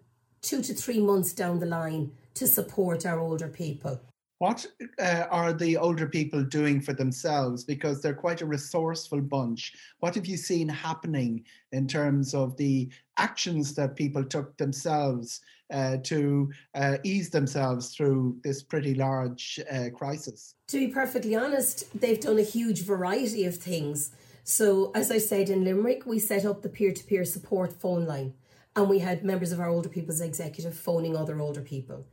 two 0.42 0.62
to 0.62 0.74
three 0.74 1.00
months 1.00 1.32
down 1.32 1.58
the 1.58 1.66
line 1.66 2.12
to 2.34 2.46
support 2.46 3.04
our 3.04 3.18
older 3.18 3.48
people. 3.48 4.00
What 4.40 4.64
uh, 4.98 5.26
are 5.30 5.52
the 5.52 5.76
older 5.76 6.06
people 6.06 6.42
doing 6.42 6.80
for 6.80 6.94
themselves? 6.94 7.62
Because 7.62 8.00
they're 8.00 8.14
quite 8.14 8.40
a 8.40 8.46
resourceful 8.46 9.20
bunch. 9.20 9.74
What 9.98 10.14
have 10.14 10.24
you 10.24 10.38
seen 10.38 10.66
happening 10.66 11.44
in 11.72 11.86
terms 11.86 12.32
of 12.32 12.56
the 12.56 12.88
actions 13.18 13.74
that 13.74 13.96
people 13.96 14.24
took 14.24 14.56
themselves 14.56 15.42
uh, 15.70 15.98
to 16.04 16.50
uh, 16.74 16.96
ease 17.04 17.28
themselves 17.28 17.94
through 17.94 18.38
this 18.42 18.62
pretty 18.62 18.94
large 18.94 19.60
uh, 19.70 19.90
crisis? 19.94 20.54
To 20.68 20.78
be 20.78 20.88
perfectly 20.88 21.36
honest, 21.36 22.00
they've 22.00 22.18
done 22.18 22.38
a 22.38 22.42
huge 22.42 22.82
variety 22.82 23.44
of 23.44 23.58
things. 23.58 24.10
So, 24.42 24.90
as 24.94 25.10
I 25.10 25.18
said 25.18 25.50
in 25.50 25.64
Limerick, 25.64 26.06
we 26.06 26.18
set 26.18 26.46
up 26.46 26.62
the 26.62 26.70
peer 26.70 26.92
to 26.92 27.04
peer 27.04 27.26
support 27.26 27.74
phone 27.74 28.06
line, 28.06 28.32
and 28.74 28.88
we 28.88 29.00
had 29.00 29.22
members 29.22 29.52
of 29.52 29.60
our 29.60 29.68
older 29.68 29.90
people's 29.90 30.22
executive 30.22 30.74
phoning 30.74 31.14
other 31.14 31.38
older 31.38 31.60
people 31.60 32.06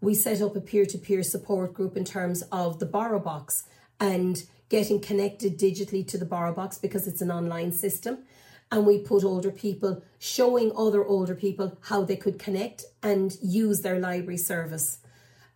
we 0.00 0.14
set 0.14 0.40
up 0.40 0.56
a 0.56 0.60
peer 0.60 0.86
to 0.86 0.98
peer 0.98 1.22
support 1.22 1.74
group 1.74 1.96
in 1.96 2.04
terms 2.04 2.42
of 2.52 2.78
the 2.78 2.86
borrow 2.86 3.18
box 3.18 3.64
and 3.98 4.44
getting 4.68 5.00
connected 5.00 5.58
digitally 5.58 6.06
to 6.06 6.18
the 6.18 6.24
borrow 6.24 6.52
box 6.52 6.78
because 6.78 7.08
it's 7.08 7.20
an 7.20 7.30
online 7.30 7.72
system. 7.72 8.18
And 8.70 8.86
we 8.86 8.98
put 8.98 9.24
older 9.24 9.50
people 9.50 10.02
showing 10.18 10.72
other 10.76 11.04
older 11.04 11.34
people 11.34 11.78
how 11.82 12.02
they 12.02 12.16
could 12.16 12.38
connect 12.38 12.84
and 13.02 13.36
use 13.42 13.80
their 13.80 13.98
library 13.98 14.36
service. 14.36 14.98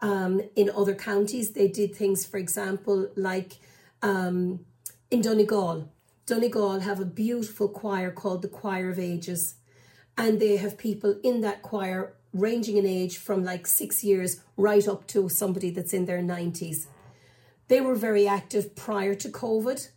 Um, 0.00 0.40
in 0.56 0.70
other 0.70 0.94
counties, 0.94 1.52
they 1.52 1.68
did 1.68 1.94
things, 1.94 2.24
for 2.26 2.38
example, 2.38 3.10
like 3.14 3.58
um, 4.00 4.64
in 5.10 5.20
Donegal. 5.20 5.88
Donegal 6.26 6.80
have 6.80 7.00
a 7.00 7.04
beautiful 7.04 7.68
choir 7.68 8.10
called 8.10 8.42
the 8.42 8.48
Choir 8.48 8.88
of 8.88 8.98
Ages, 8.98 9.56
and 10.16 10.40
they 10.40 10.56
have 10.56 10.78
people 10.78 11.16
in 11.22 11.42
that 11.42 11.62
choir 11.62 12.14
ranging 12.32 12.76
in 12.76 12.86
age 12.86 13.18
from 13.18 13.44
like 13.44 13.66
six 13.66 14.02
years 14.02 14.40
right 14.56 14.86
up 14.88 15.06
to 15.08 15.28
somebody 15.28 15.70
that's 15.70 15.92
in 15.92 16.06
their 16.06 16.20
90s. 16.20 16.86
They 17.68 17.80
were 17.80 17.94
very 17.94 18.26
active 18.26 18.74
prior 18.74 19.14
to 19.14 19.28
COVID. 19.28 19.88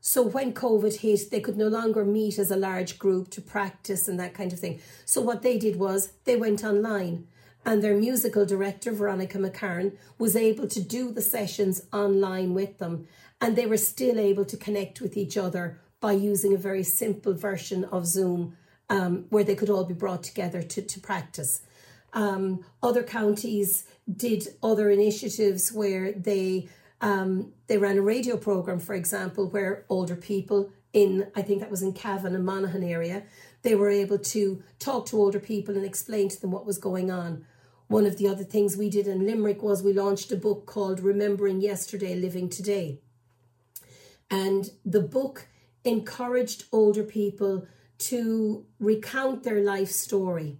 So 0.00 0.22
when 0.22 0.52
COVID 0.52 1.00
hit, 1.00 1.30
they 1.30 1.40
could 1.40 1.56
no 1.56 1.68
longer 1.68 2.04
meet 2.04 2.38
as 2.38 2.50
a 2.50 2.56
large 2.56 2.98
group 2.98 3.30
to 3.30 3.40
practice 3.40 4.06
and 4.06 4.20
that 4.20 4.34
kind 4.34 4.52
of 4.52 4.60
thing. 4.60 4.80
So 5.04 5.22
what 5.22 5.42
they 5.42 5.58
did 5.58 5.76
was 5.76 6.12
they 6.24 6.36
went 6.36 6.62
online 6.62 7.26
and 7.64 7.82
their 7.82 7.96
musical 7.96 8.44
director, 8.44 8.92
Veronica 8.92 9.38
McCarran, 9.38 9.96
was 10.18 10.36
able 10.36 10.68
to 10.68 10.82
do 10.82 11.10
the 11.10 11.22
sessions 11.22 11.82
online 11.92 12.52
with 12.52 12.78
them. 12.78 13.08
And 13.40 13.56
they 13.56 13.66
were 13.66 13.78
still 13.78 14.18
able 14.18 14.44
to 14.44 14.56
connect 14.56 15.00
with 15.00 15.16
each 15.16 15.36
other 15.36 15.80
by 16.00 16.12
using 16.12 16.52
a 16.52 16.58
very 16.58 16.82
simple 16.82 17.32
version 17.32 17.84
of 17.84 18.06
Zoom 18.06 18.56
um, 18.90 19.24
where 19.30 19.44
they 19.44 19.54
could 19.54 19.70
all 19.70 19.84
be 19.84 19.94
brought 19.94 20.22
together 20.22 20.62
to, 20.62 20.82
to 20.82 21.00
practice. 21.00 21.62
Um, 22.14 22.64
other 22.82 23.02
counties 23.02 23.84
did 24.10 24.48
other 24.62 24.88
initiatives 24.88 25.72
where 25.72 26.12
they 26.12 26.68
um, 27.00 27.52
they 27.66 27.76
ran 27.76 27.98
a 27.98 28.02
radio 28.02 28.36
program, 28.38 28.78
for 28.78 28.94
example, 28.94 29.50
where 29.50 29.84
older 29.90 30.16
people 30.16 30.70
in 30.94 31.26
I 31.34 31.42
think 31.42 31.60
that 31.60 31.70
was 31.70 31.82
in 31.82 31.92
Cavan 31.92 32.34
and 32.34 32.46
Monaghan 32.46 32.84
area, 32.84 33.24
they 33.62 33.74
were 33.74 33.90
able 33.90 34.18
to 34.18 34.62
talk 34.78 35.06
to 35.06 35.18
older 35.18 35.40
people 35.40 35.76
and 35.76 35.84
explain 35.84 36.28
to 36.30 36.40
them 36.40 36.52
what 36.52 36.64
was 36.64 36.78
going 36.78 37.10
on. 37.10 37.44
One 37.88 38.06
of 38.06 38.16
the 38.16 38.28
other 38.28 38.44
things 38.44 38.76
we 38.76 38.88
did 38.88 39.06
in 39.06 39.26
Limerick 39.26 39.62
was 39.62 39.82
we 39.82 39.92
launched 39.92 40.32
a 40.32 40.36
book 40.36 40.64
called 40.66 41.00
Remembering 41.00 41.60
Yesterday, 41.60 42.14
Living 42.14 42.48
Today. 42.48 43.00
And 44.30 44.70
the 44.84 45.00
book 45.02 45.48
encouraged 45.84 46.64
older 46.72 47.02
people 47.02 47.66
to 47.98 48.64
recount 48.78 49.42
their 49.42 49.60
life 49.60 49.90
story. 49.90 50.58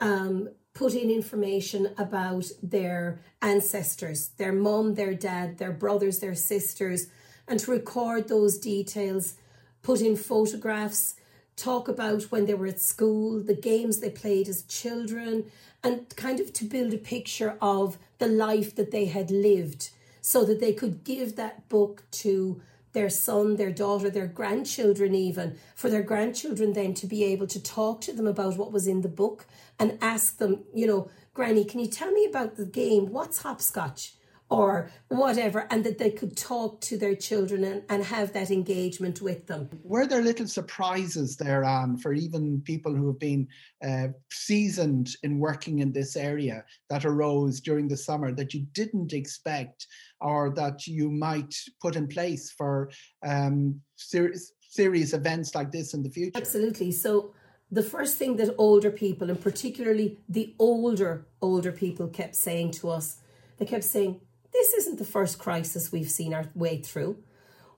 Um, 0.00 0.48
put 0.74 0.94
in 0.94 1.10
information 1.10 1.92
about 1.98 2.46
their 2.62 3.20
ancestors, 3.42 4.28
their 4.36 4.52
mum, 4.52 4.94
their 4.94 5.14
dad, 5.14 5.58
their 5.58 5.72
brothers, 5.72 6.20
their 6.20 6.34
sisters, 6.34 7.08
and 7.46 7.58
to 7.60 7.70
record 7.70 8.28
those 8.28 8.58
details, 8.58 9.34
put 9.82 10.00
in 10.00 10.16
photographs, 10.16 11.16
talk 11.56 11.88
about 11.88 12.22
when 12.24 12.46
they 12.46 12.54
were 12.54 12.66
at 12.66 12.80
school, 12.80 13.40
the 13.40 13.54
games 13.54 13.98
they 13.98 14.10
played 14.10 14.48
as 14.48 14.62
children, 14.62 15.50
and 15.82 16.14
kind 16.16 16.40
of 16.40 16.52
to 16.52 16.64
build 16.64 16.94
a 16.94 16.98
picture 16.98 17.56
of 17.60 17.98
the 18.18 18.28
life 18.28 18.74
that 18.76 18.90
they 18.90 19.06
had 19.06 19.30
lived 19.30 19.90
so 20.20 20.44
that 20.44 20.60
they 20.60 20.72
could 20.72 21.04
give 21.04 21.36
that 21.36 21.68
book 21.68 22.02
to 22.10 22.60
their 22.98 23.08
son, 23.08 23.54
their 23.54 23.70
daughter, 23.70 24.10
their 24.10 24.26
grandchildren, 24.26 25.14
even 25.14 25.56
for 25.76 25.88
their 25.88 26.02
grandchildren 26.02 26.72
then 26.72 26.92
to 26.94 27.06
be 27.06 27.22
able 27.22 27.46
to 27.46 27.62
talk 27.62 28.00
to 28.00 28.12
them 28.12 28.26
about 28.26 28.56
what 28.56 28.72
was 28.72 28.88
in 28.88 29.02
the 29.02 29.08
book 29.08 29.46
and 29.78 29.96
ask 30.00 30.38
them, 30.38 30.64
you 30.74 30.84
know, 30.84 31.08
Granny, 31.32 31.64
can 31.64 31.78
you 31.78 31.86
tell 31.86 32.10
me 32.10 32.24
about 32.24 32.56
the 32.56 32.66
game? 32.66 33.12
What's 33.12 33.42
hopscotch? 33.42 34.14
Or 34.50 34.90
whatever, 35.08 35.66
and 35.70 35.84
that 35.84 35.98
they 35.98 36.10
could 36.10 36.34
talk 36.34 36.80
to 36.80 36.96
their 36.96 37.14
children 37.14 37.62
and, 37.64 37.82
and 37.90 38.02
have 38.02 38.32
that 38.32 38.50
engagement 38.50 39.20
with 39.20 39.46
them. 39.46 39.68
Were 39.84 40.06
there 40.06 40.22
little 40.22 40.48
surprises 40.48 41.36
there, 41.36 41.64
Anne, 41.64 41.98
for 41.98 42.14
even 42.14 42.62
people 42.62 42.94
who 42.94 43.08
have 43.08 43.18
been 43.18 43.46
uh, 43.86 44.08
seasoned 44.30 45.10
in 45.22 45.38
working 45.38 45.80
in 45.80 45.92
this 45.92 46.16
area 46.16 46.64
that 46.88 47.04
arose 47.04 47.60
during 47.60 47.88
the 47.88 47.96
summer 47.98 48.32
that 48.32 48.54
you 48.54 48.66
didn't 48.72 49.12
expect 49.12 49.86
or 50.20 50.50
that 50.50 50.86
you 50.86 51.10
might 51.10 51.54
put 51.80 51.96
in 51.96 52.06
place 52.08 52.50
for 52.50 52.90
um, 53.26 53.80
serious, 53.96 54.52
serious 54.60 55.12
events 55.12 55.54
like 55.54 55.70
this 55.70 55.94
in 55.94 56.02
the 56.02 56.10
future? 56.10 56.32
Absolutely. 56.36 56.92
So, 56.92 57.32
the 57.70 57.82
first 57.82 58.16
thing 58.16 58.36
that 58.36 58.54
older 58.56 58.90
people, 58.90 59.28
and 59.28 59.40
particularly 59.40 60.18
the 60.26 60.54
older, 60.58 61.26
older 61.42 61.70
people, 61.70 62.08
kept 62.08 62.34
saying 62.34 62.70
to 62.72 62.88
us, 62.88 63.18
they 63.58 63.66
kept 63.66 63.84
saying, 63.84 64.20
This 64.52 64.72
isn't 64.72 64.98
the 64.98 65.04
first 65.04 65.38
crisis 65.38 65.92
we've 65.92 66.10
seen 66.10 66.32
our 66.32 66.46
way 66.54 66.78
through. 66.80 67.18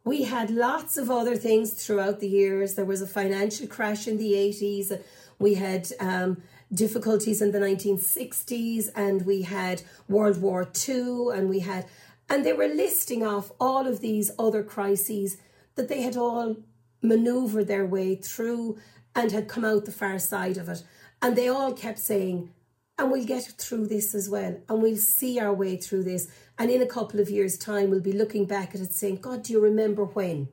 We 0.04 0.22
had 0.22 0.50
lots 0.50 0.96
of 0.96 1.10
other 1.10 1.36
things 1.36 1.72
throughout 1.72 2.20
the 2.20 2.28
years. 2.28 2.74
There 2.74 2.84
was 2.84 3.02
a 3.02 3.06
financial 3.06 3.66
crash 3.66 4.06
in 4.08 4.16
the 4.16 4.32
80s. 4.32 4.98
We 5.38 5.54
had 5.54 5.88
um, 6.00 6.42
difficulties 6.72 7.42
in 7.42 7.52
the 7.52 7.58
1960s, 7.58 8.88
and 8.94 9.26
we 9.26 9.42
had 9.42 9.82
World 10.08 10.40
War 10.40 10.68
II, 10.88 11.28
and 11.34 11.48
we 11.48 11.60
had, 11.60 11.86
and 12.30 12.46
they 12.46 12.52
were 12.52 12.68
listing 12.68 13.26
off 13.26 13.50
all 13.60 13.86
of 13.86 14.00
these 14.00 14.30
other 14.38 14.62
crises 14.62 15.36
that 15.74 15.88
they 15.88 16.02
had 16.02 16.16
all 16.16 16.56
maneuvered 17.02 17.66
their 17.66 17.84
way 17.84 18.14
through 18.14 18.78
and 19.14 19.32
had 19.32 19.48
come 19.48 19.64
out 19.64 19.84
the 19.84 19.90
far 19.90 20.18
side 20.18 20.56
of 20.56 20.68
it. 20.68 20.84
And 21.20 21.34
they 21.34 21.48
all 21.48 21.72
kept 21.72 21.98
saying, 21.98 22.50
and 22.96 23.10
we'll 23.10 23.24
get 23.24 23.42
through 23.58 23.88
this 23.88 24.14
as 24.14 24.28
well, 24.28 24.60
and 24.68 24.82
we'll 24.82 24.96
see 24.96 25.40
our 25.40 25.52
way 25.52 25.76
through 25.76 26.04
this. 26.04 26.30
And 26.58 26.70
in 26.70 26.82
a 26.82 26.86
couple 26.86 27.18
of 27.18 27.30
years' 27.30 27.58
time, 27.58 27.90
we'll 27.90 28.00
be 28.00 28.12
looking 28.12 28.44
back 28.44 28.74
at 28.74 28.80
it 28.80 28.94
saying, 28.94 29.16
God, 29.16 29.42
do 29.42 29.52
you 29.52 29.60
remember 29.60 30.04
when? 30.04 30.48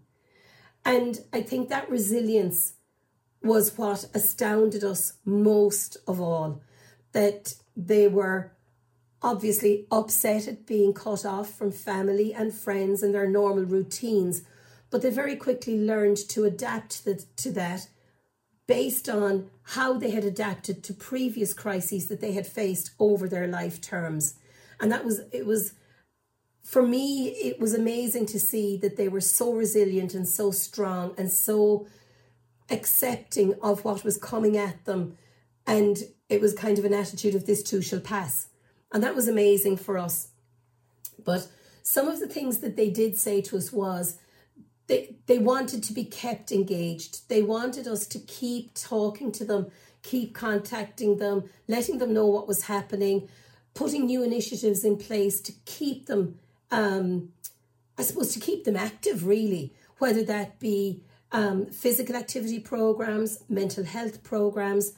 And 0.83 1.19
I 1.33 1.41
think 1.41 1.69
that 1.69 1.89
resilience 1.89 2.73
was 3.43 3.77
what 3.77 4.09
astounded 4.13 4.83
us 4.83 5.13
most 5.25 5.97
of 6.07 6.19
all 6.19 6.61
that 7.11 7.55
they 7.75 8.07
were 8.07 8.53
obviously 9.21 9.87
upset 9.91 10.47
at 10.47 10.65
being 10.65 10.93
cut 10.93 11.25
off 11.25 11.49
from 11.49 11.71
family 11.71 12.33
and 12.33 12.53
friends 12.53 13.01
and 13.01 13.13
their 13.13 13.27
normal 13.27 13.65
routines, 13.65 14.43
but 14.89 15.01
they 15.01 15.09
very 15.09 15.35
quickly 15.35 15.79
learned 15.79 16.17
to 16.29 16.45
adapt 16.45 17.03
to 17.37 17.51
that 17.51 17.87
based 18.67 19.07
on 19.09 19.49
how 19.63 19.97
they 19.97 20.11
had 20.11 20.25
adapted 20.25 20.83
to 20.83 20.93
previous 20.93 21.53
crises 21.53 22.07
that 22.07 22.21
they 22.21 22.33
had 22.33 22.45
faced 22.45 22.91
over 22.99 23.27
their 23.27 23.47
life 23.47 23.81
terms. 23.81 24.35
And 24.79 24.91
that 24.91 25.05
was, 25.05 25.21
it 25.31 25.45
was, 25.45 25.73
for 26.61 26.83
me, 26.83 27.29
it 27.29 27.59
was 27.59 27.73
amazing 27.73 28.25
to 28.27 28.39
see 28.39 28.77
that 28.77 28.97
they 28.97 29.07
were 29.07 29.21
so 29.21 29.53
resilient 29.53 30.13
and 30.13 30.27
so 30.27 30.51
strong 30.51 31.15
and 31.17 31.31
so 31.31 31.87
accepting 32.69 33.55
of 33.61 33.85
what 33.85 34.03
was 34.03 34.17
coming 34.17 34.57
at 34.57 34.83
them. 34.85 35.17
And 35.65 35.97
it 36.29 36.41
was 36.41 36.53
kind 36.53 36.77
of 36.77 36.85
an 36.85 36.93
attitude 36.93 37.35
of 37.35 37.45
this 37.45 37.63
too 37.63 37.81
shall 37.81 38.01
pass. 38.01 38.47
And 38.91 39.03
that 39.03 39.15
was 39.15 39.27
amazing 39.27 39.77
for 39.77 39.97
us. 39.97 40.29
But 41.23 41.47
some 41.83 42.07
of 42.07 42.19
the 42.19 42.27
things 42.27 42.59
that 42.59 42.75
they 42.75 42.89
did 42.89 43.17
say 43.17 43.41
to 43.43 43.57
us 43.57 43.71
was 43.71 44.17
they, 44.87 45.15
they 45.25 45.37
wanted 45.37 45.83
to 45.83 45.93
be 45.93 46.05
kept 46.05 46.51
engaged. 46.51 47.27
They 47.29 47.41
wanted 47.41 47.87
us 47.87 48.07
to 48.07 48.19
keep 48.19 48.73
talking 48.73 49.31
to 49.33 49.45
them, 49.45 49.67
keep 50.01 50.33
contacting 50.33 51.17
them, 51.17 51.49
letting 51.67 51.97
them 51.97 52.13
know 52.13 52.25
what 52.25 52.47
was 52.47 52.63
happening, 52.63 53.27
putting 53.73 54.05
new 54.05 54.23
initiatives 54.23 54.83
in 54.83 54.97
place 54.97 55.41
to 55.41 55.51
keep 55.65 56.05
them, 56.05 56.39
um, 56.71 57.33
I 57.97 58.03
suppose, 58.03 58.33
to 58.33 58.39
keep 58.39 58.63
them 58.63 58.77
active, 58.77 59.25
really, 59.27 59.73
whether 59.97 60.23
that 60.23 60.59
be 60.59 61.03
um, 61.31 61.65
physical 61.65 62.15
activity 62.15 62.59
programs, 62.59 63.43
mental 63.49 63.83
health 63.83 64.23
programs, 64.23 64.93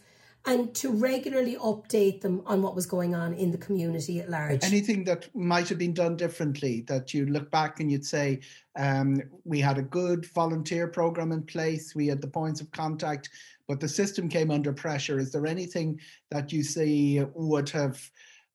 and 0.50 0.74
to 0.74 0.92
regularly 0.92 1.56
update 1.58 2.22
them 2.22 2.42
on 2.48 2.64
what 2.64 2.76
was 2.76 2.88
going 2.88 3.14
on 3.14 3.36
in 3.36 3.52
the 3.52 3.58
community 3.58 4.20
at 4.20 4.32
large. 4.32 4.64
Anything 4.64 5.04
that 5.04 5.34
might 5.36 5.70
have 5.70 5.78
been 5.78 5.94
done 5.94 6.18
differently 6.18 6.82
that 6.88 7.14
you 7.14 7.28
look 7.28 7.52
back 7.52 7.80
and 7.80 7.92
you'd 7.92 8.06
say, 8.06 8.40
um, 8.76 9.22
we 9.46 9.60
had 9.60 9.78
a 9.78 9.84
good 9.84 10.26
volunteer 10.34 10.88
program 10.88 11.32
in 11.32 11.44
place, 11.44 11.94
we 11.94 12.08
had 12.08 12.20
the 12.20 12.28
points 12.28 12.62
of 12.62 12.72
contact, 12.72 13.30
but 13.68 13.80
the 13.80 13.88
system 13.88 14.28
came 14.28 14.50
under 14.50 14.74
pressure. 14.74 15.20
Is 15.20 15.32
there 15.32 15.46
anything 15.46 16.00
that 16.32 16.52
you 16.52 16.64
see 16.64 17.24
would 17.36 17.70
have 17.70 18.10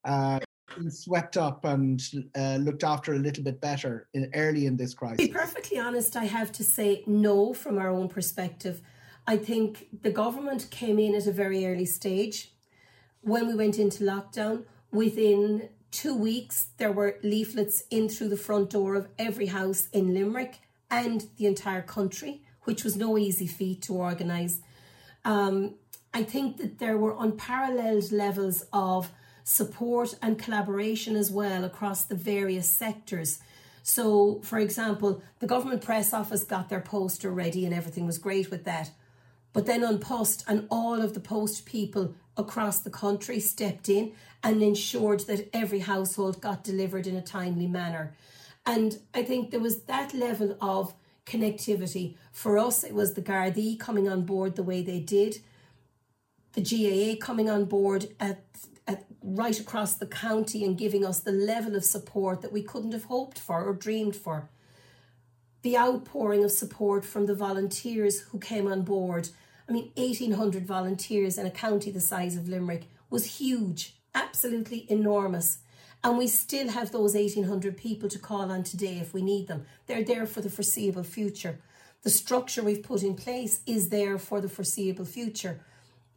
uh, 0.04 0.40
been 0.76 0.90
swept 0.90 1.36
up 1.36 1.64
and 1.64 2.02
uh, 2.36 2.56
looked 2.56 2.82
after 2.82 3.14
a 3.14 3.18
little 3.18 3.44
bit 3.44 3.60
better 3.60 4.08
in, 4.14 4.28
early 4.34 4.66
in 4.66 4.76
this 4.76 4.94
crisis? 4.94 5.18
To 5.18 5.26
be 5.28 5.32
perfectly 5.32 5.78
honest, 5.78 6.16
I 6.16 6.24
have 6.24 6.50
to 6.52 6.64
say 6.64 7.04
no 7.06 7.54
from 7.54 7.78
our 7.78 7.88
own 7.88 8.08
perspective. 8.08 8.82
I 9.26 9.36
think 9.36 10.02
the 10.02 10.10
government 10.10 10.68
came 10.70 10.98
in 10.98 11.14
at 11.14 11.26
a 11.26 11.32
very 11.32 11.66
early 11.66 11.86
stage. 11.86 12.52
When 13.22 13.46
we 13.46 13.54
went 13.54 13.78
into 13.78 14.04
lockdown, 14.04 14.64
within 14.92 15.70
two 15.90 16.14
weeks, 16.14 16.68
there 16.76 16.92
were 16.92 17.18
leaflets 17.22 17.84
in 17.90 18.08
through 18.08 18.28
the 18.28 18.36
front 18.36 18.70
door 18.70 18.94
of 18.96 19.08
every 19.18 19.46
house 19.46 19.88
in 19.92 20.12
Limerick 20.12 20.58
and 20.90 21.26
the 21.38 21.46
entire 21.46 21.82
country, 21.82 22.42
which 22.64 22.84
was 22.84 22.96
no 22.96 23.16
easy 23.16 23.46
feat 23.46 23.80
to 23.82 23.94
organise. 23.94 24.60
Um, 25.24 25.76
I 26.12 26.22
think 26.22 26.58
that 26.58 26.78
there 26.78 26.98
were 26.98 27.16
unparalleled 27.18 28.12
levels 28.12 28.64
of 28.72 29.10
support 29.42 30.14
and 30.22 30.38
collaboration 30.38 31.16
as 31.16 31.30
well 31.30 31.64
across 31.64 32.04
the 32.04 32.14
various 32.14 32.68
sectors. 32.68 33.38
So, 33.82 34.40
for 34.42 34.58
example, 34.58 35.22
the 35.40 35.46
government 35.46 35.82
press 35.82 36.12
office 36.12 36.44
got 36.44 36.68
their 36.68 36.80
poster 36.80 37.30
ready 37.30 37.64
and 37.64 37.74
everything 37.74 38.06
was 38.06 38.18
great 38.18 38.50
with 38.50 38.64
that. 38.64 38.90
But 39.54 39.66
then 39.66 39.84
An 39.84 40.00
Post 40.00 40.44
and 40.46 40.66
all 40.70 41.00
of 41.00 41.14
the 41.14 41.20
post 41.20 41.64
people 41.64 42.14
across 42.36 42.80
the 42.80 42.90
country 42.90 43.40
stepped 43.40 43.88
in 43.88 44.12
and 44.42 44.62
ensured 44.62 45.20
that 45.20 45.48
every 45.54 45.78
household 45.78 46.42
got 46.42 46.64
delivered 46.64 47.06
in 47.06 47.16
a 47.16 47.22
timely 47.22 47.68
manner. 47.68 48.14
And 48.66 48.98
I 49.14 49.22
think 49.22 49.50
there 49.50 49.60
was 49.60 49.82
that 49.82 50.12
level 50.12 50.56
of 50.60 50.92
connectivity. 51.24 52.16
For 52.32 52.58
us, 52.58 52.82
it 52.82 52.94
was 52.94 53.14
the 53.14 53.22
Gardaí 53.22 53.78
coming 53.78 54.08
on 54.08 54.22
board 54.22 54.56
the 54.56 54.62
way 54.64 54.82
they 54.82 55.00
did, 55.00 55.38
the 56.54 56.62
GAA 56.62 57.24
coming 57.24 57.48
on 57.48 57.64
board 57.66 58.08
at, 58.18 58.44
at 58.88 59.06
right 59.22 59.58
across 59.58 59.94
the 59.94 60.06
county 60.06 60.64
and 60.64 60.76
giving 60.76 61.04
us 61.04 61.20
the 61.20 61.32
level 61.32 61.76
of 61.76 61.84
support 61.84 62.42
that 62.42 62.52
we 62.52 62.62
couldn't 62.62 62.92
have 62.92 63.04
hoped 63.04 63.38
for 63.38 63.64
or 63.64 63.72
dreamed 63.72 64.16
for. 64.16 64.48
The 65.62 65.78
outpouring 65.78 66.44
of 66.44 66.52
support 66.52 67.04
from 67.04 67.26
the 67.26 67.34
volunteers 67.34 68.20
who 68.20 68.38
came 68.38 68.66
on 68.66 68.82
board 68.82 69.30
I 69.68 69.72
mean, 69.72 69.90
1,800 69.96 70.66
volunteers 70.66 71.38
in 71.38 71.46
a 71.46 71.50
county 71.50 71.90
the 71.90 72.00
size 72.00 72.36
of 72.36 72.48
Limerick 72.48 72.84
was 73.10 73.38
huge, 73.38 73.96
absolutely 74.14 74.86
enormous. 74.90 75.58
And 76.02 76.18
we 76.18 76.26
still 76.26 76.68
have 76.68 76.92
those 76.92 77.14
1,800 77.14 77.76
people 77.78 78.10
to 78.10 78.18
call 78.18 78.52
on 78.52 78.62
today 78.62 78.98
if 78.98 79.14
we 79.14 79.22
need 79.22 79.48
them. 79.48 79.64
They're 79.86 80.04
there 80.04 80.26
for 80.26 80.42
the 80.42 80.50
foreseeable 80.50 81.04
future. 81.04 81.60
The 82.02 82.10
structure 82.10 82.62
we've 82.62 82.82
put 82.82 83.02
in 83.02 83.14
place 83.14 83.60
is 83.66 83.88
there 83.88 84.18
for 84.18 84.42
the 84.42 84.48
foreseeable 84.50 85.06
future. 85.06 85.60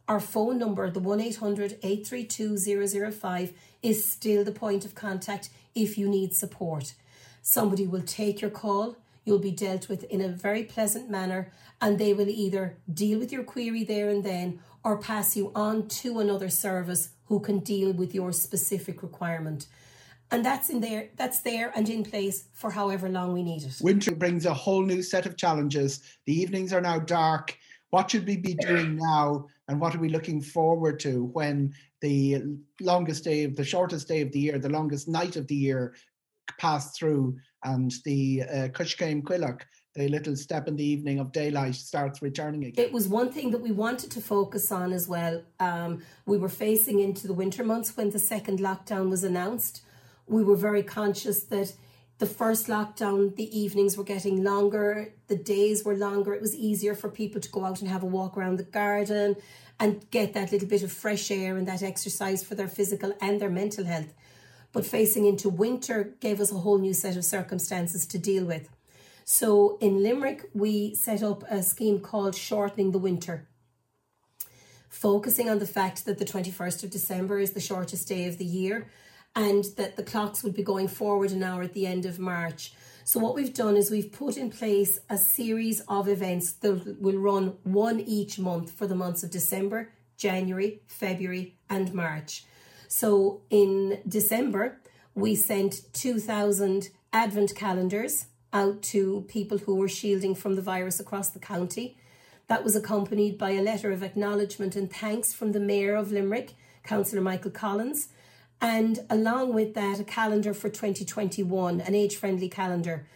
Our 0.06 0.20
phone 0.20 0.58
number, 0.58 0.90
the 0.90 1.00
1 1.00 1.20
800 1.20 1.78
832 1.82 3.10
005, 3.10 3.52
is 3.82 4.04
still 4.04 4.44
the 4.44 4.52
point 4.52 4.84
of 4.84 4.94
contact 4.94 5.48
if 5.74 5.96
you 5.96 6.06
need 6.06 6.34
support. 6.34 6.92
Somebody 7.40 7.86
will 7.86 8.02
take 8.02 8.42
your 8.42 8.50
call, 8.50 8.96
you'll 9.28 9.38
be 9.38 9.50
dealt 9.52 9.88
with 9.88 10.02
in 10.04 10.22
a 10.22 10.28
very 10.28 10.64
pleasant 10.64 11.10
manner, 11.10 11.52
and 11.80 11.98
they 11.98 12.14
will 12.14 12.28
either 12.28 12.78
deal 12.92 13.18
with 13.18 13.30
your 13.30 13.44
query 13.44 13.84
there 13.84 14.08
and 14.08 14.24
then 14.24 14.58
or 14.82 14.96
pass 14.98 15.36
you 15.36 15.52
on 15.54 15.86
to 15.86 16.18
another 16.18 16.48
service 16.48 17.10
who 17.26 17.38
can 17.38 17.58
deal 17.58 17.92
with 17.92 18.14
your 18.14 18.32
specific 18.32 19.02
requirement. 19.02 19.66
And 20.30 20.44
that's 20.44 20.70
in 20.70 20.80
there, 20.80 21.10
that's 21.16 21.40
there 21.40 21.72
and 21.76 21.88
in 21.88 22.04
place 22.04 22.48
for 22.52 22.70
however 22.70 23.08
long 23.08 23.32
we 23.34 23.42
need 23.42 23.62
it. 23.62 23.76
Winter 23.82 24.14
brings 24.14 24.46
a 24.46 24.54
whole 24.54 24.82
new 24.82 25.02
set 25.02 25.26
of 25.26 25.36
challenges. 25.36 26.00
The 26.26 26.32
evenings 26.32 26.72
are 26.72 26.80
now 26.80 26.98
dark. 26.98 27.56
What 27.90 28.10
should 28.10 28.26
we 28.26 28.36
be 28.36 28.54
doing 28.54 28.96
now? 28.96 29.46
And 29.68 29.80
what 29.80 29.94
are 29.94 30.00
we 30.00 30.08
looking 30.08 30.40
forward 30.40 31.00
to 31.00 31.24
when 31.24 31.74
the 32.00 32.42
longest 32.80 33.24
day 33.24 33.44
of 33.44 33.56
the 33.56 33.64
shortest 33.64 34.08
day 34.08 34.22
of 34.22 34.32
the 34.32 34.40
year, 34.40 34.58
the 34.58 34.68
longest 34.68 35.08
night 35.08 35.36
of 35.36 35.46
the 35.46 35.54
year 35.54 35.94
pass 36.58 36.96
through 36.96 37.36
and 37.64 37.92
the 38.04 38.42
uh, 38.42 38.68
coiscéim 38.68 39.22
coiligh 39.22 39.62
the 39.98 40.08
little 40.08 40.36
step 40.36 40.68
in 40.68 40.76
the 40.76 40.84
evening 40.84 41.18
of 41.18 41.32
daylight 41.32 41.74
starts 41.74 42.22
returning 42.22 42.64
again. 42.64 42.84
It 42.84 42.92
was 42.92 43.08
one 43.08 43.32
thing 43.32 43.50
that 43.50 43.60
we 43.60 43.72
wanted 43.72 44.12
to 44.12 44.20
focus 44.20 44.70
on 44.70 44.92
as 44.92 45.08
well. 45.08 45.42
Um, 45.58 46.02
we 46.24 46.38
were 46.38 46.48
facing 46.48 47.00
into 47.00 47.26
the 47.26 47.32
winter 47.32 47.64
months 47.64 47.96
when 47.96 48.10
the 48.10 48.18
second 48.20 48.60
lockdown 48.60 49.10
was 49.10 49.24
announced. 49.24 49.82
We 50.26 50.44
were 50.44 50.56
very 50.56 50.84
conscious 50.84 51.42
that 51.44 51.72
the 52.18 52.26
first 52.26 52.66
lockdown, 52.66 53.34
the 53.34 53.58
evenings 53.58 53.96
were 53.96 54.04
getting 54.04 54.44
longer, 54.44 55.14
the 55.26 55.36
days 55.36 55.84
were 55.84 55.96
longer. 55.96 56.32
It 56.32 56.42
was 56.42 56.54
easier 56.54 56.94
for 56.94 57.08
people 57.08 57.40
to 57.40 57.50
go 57.50 57.64
out 57.64 57.80
and 57.80 57.90
have 57.90 58.02
a 58.04 58.06
walk 58.06 58.36
around 58.36 58.58
the 58.58 58.64
garden 58.64 59.36
and 59.80 60.08
get 60.10 60.32
that 60.34 60.52
little 60.52 60.68
bit 60.68 60.82
of 60.82 60.92
fresh 60.92 61.30
air 61.30 61.56
and 61.56 61.66
that 61.66 61.82
exercise 61.82 62.44
for 62.44 62.54
their 62.54 62.68
physical 62.68 63.14
and 63.20 63.40
their 63.40 63.50
mental 63.50 63.84
health. 63.84 64.12
But 64.72 64.86
facing 64.86 65.24
into 65.24 65.48
winter 65.48 66.14
gave 66.20 66.40
us 66.40 66.52
a 66.52 66.58
whole 66.58 66.78
new 66.78 66.94
set 66.94 67.16
of 67.16 67.24
circumstances 67.24 68.06
to 68.06 68.18
deal 68.18 68.44
with. 68.44 68.68
So 69.24 69.76
in 69.80 70.02
Limerick, 70.02 70.50
we 70.54 70.94
set 70.94 71.22
up 71.22 71.42
a 71.50 71.62
scheme 71.62 72.00
called 72.00 72.34
Shortening 72.34 72.92
the 72.92 72.98
Winter, 72.98 73.46
focusing 74.88 75.50
on 75.50 75.58
the 75.58 75.66
fact 75.66 76.04
that 76.06 76.18
the 76.18 76.24
21st 76.24 76.84
of 76.84 76.90
December 76.90 77.38
is 77.38 77.52
the 77.52 77.60
shortest 77.60 78.08
day 78.08 78.26
of 78.26 78.38
the 78.38 78.44
year 78.44 78.88
and 79.36 79.64
that 79.76 79.96
the 79.96 80.02
clocks 80.02 80.42
would 80.42 80.54
be 80.54 80.62
going 80.62 80.88
forward 80.88 81.30
an 81.30 81.42
hour 81.42 81.62
at 81.62 81.74
the 81.74 81.86
end 81.86 82.06
of 82.06 82.18
March. 82.18 82.72
So 83.04 83.20
what 83.20 83.34
we've 83.34 83.54
done 83.54 83.76
is 83.76 83.90
we've 83.90 84.12
put 84.12 84.36
in 84.36 84.50
place 84.50 84.98
a 85.08 85.16
series 85.16 85.80
of 85.88 86.08
events 86.08 86.52
that 86.54 87.00
will 87.00 87.18
run 87.18 87.54
one 87.62 88.00
each 88.00 88.38
month 88.38 88.72
for 88.72 88.86
the 88.86 88.94
months 88.94 89.22
of 89.22 89.30
December, 89.30 89.92
January, 90.16 90.82
February, 90.86 91.56
and 91.70 91.94
March. 91.94 92.44
So 92.88 93.42
in 93.50 94.00
December, 94.08 94.80
we 95.14 95.34
sent 95.34 95.92
2,000 95.92 96.88
Advent 97.12 97.54
calendars 97.54 98.26
out 98.52 98.82
to 98.82 99.26
people 99.28 99.58
who 99.58 99.76
were 99.76 99.88
shielding 99.88 100.34
from 100.34 100.56
the 100.56 100.62
virus 100.62 100.98
across 100.98 101.28
the 101.28 101.38
county. 101.38 101.98
That 102.48 102.64
was 102.64 102.74
accompanied 102.74 103.36
by 103.36 103.50
a 103.50 103.62
letter 103.62 103.92
of 103.92 104.02
acknowledgement 104.02 104.74
and 104.74 104.90
thanks 104.90 105.34
from 105.34 105.52
the 105.52 105.60
Mayor 105.60 105.94
of 105.94 106.10
Limerick, 106.10 106.54
Councillor 106.82 107.20
Michael 107.20 107.50
Collins, 107.50 108.08
and 108.60 109.00
along 109.10 109.52
with 109.52 109.74
that, 109.74 110.00
a 110.00 110.04
calendar 110.04 110.54
for 110.54 110.68
2021, 110.68 111.80
an 111.80 111.94
age 111.94 112.16
friendly 112.16 112.48
calendar, 112.48 113.06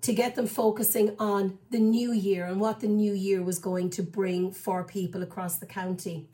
to 0.00 0.12
get 0.12 0.34
them 0.34 0.46
focusing 0.46 1.14
on 1.18 1.58
the 1.70 1.78
new 1.78 2.12
year 2.12 2.46
and 2.46 2.60
what 2.60 2.80
the 2.80 2.88
new 2.88 3.12
year 3.12 3.42
was 3.42 3.58
going 3.58 3.90
to 3.90 4.02
bring 4.02 4.50
for 4.50 4.82
people 4.82 5.22
across 5.22 5.58
the 5.58 5.66
county. 5.66 6.26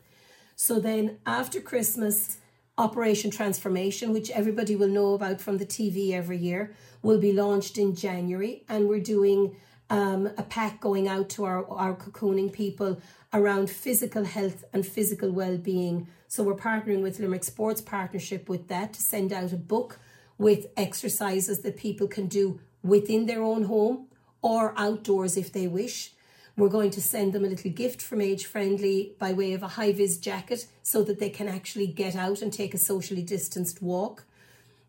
So 0.55 0.79
then, 0.79 1.19
after 1.25 1.61
Christmas, 1.61 2.37
Operation 2.79 3.29
Transformation, 3.29 4.13
which 4.13 4.31
everybody 4.31 4.73
will 4.73 4.87
know 4.87 5.13
about 5.13 5.41
from 5.41 5.57
the 5.57 5.65
TV 5.65 6.13
every 6.13 6.37
year, 6.37 6.73
will 7.01 7.19
be 7.19 7.33
launched 7.33 7.77
in 7.77 7.93
January, 7.93 8.63
and 8.69 8.87
we're 8.87 9.01
doing 9.01 9.57
um, 9.89 10.27
a 10.37 10.43
pack 10.43 10.79
going 10.79 11.07
out 11.09 11.27
to 11.31 11.43
our, 11.43 11.69
our 11.69 11.93
cocooning 11.93 12.51
people 12.53 13.01
around 13.33 13.69
physical 13.69 14.23
health 14.23 14.63
and 14.71 14.85
physical 14.85 15.29
well-being. 15.29 16.07
So 16.29 16.41
we're 16.41 16.55
partnering 16.55 17.01
with 17.01 17.19
Limerick 17.19 17.43
Sports 17.43 17.81
Partnership 17.81 18.47
with 18.47 18.69
that 18.69 18.93
to 18.93 19.01
send 19.01 19.33
out 19.33 19.51
a 19.51 19.57
book 19.57 19.99
with 20.37 20.67
exercises 20.77 21.59
that 21.59 21.75
people 21.75 22.07
can 22.07 22.27
do 22.27 22.61
within 22.81 23.25
their 23.25 23.43
own 23.43 23.63
home 23.63 24.07
or 24.41 24.73
outdoors 24.77 25.35
if 25.35 25.51
they 25.51 25.67
wish. 25.67 26.13
We're 26.59 26.67
going 26.67 26.91
to 26.91 27.01
send 27.01 27.31
them 27.31 27.45
a 27.45 27.47
little 27.47 27.71
gift 27.71 28.01
from 28.01 28.19
Age 28.19 28.45
Friendly 28.45 29.13
by 29.17 29.31
way 29.31 29.53
of 29.53 29.63
a 29.63 29.69
high 29.69 29.93
vis 29.93 30.17
jacket 30.17 30.67
so 30.83 31.03
that 31.03 31.17
they 31.17 31.29
can 31.29 31.47
actually 31.47 31.87
get 31.87 32.17
out 32.17 32.41
and 32.41 32.51
take 32.51 32.73
a 32.73 32.77
socially 32.77 33.21
distanced 33.21 33.81
walk. 33.81 34.25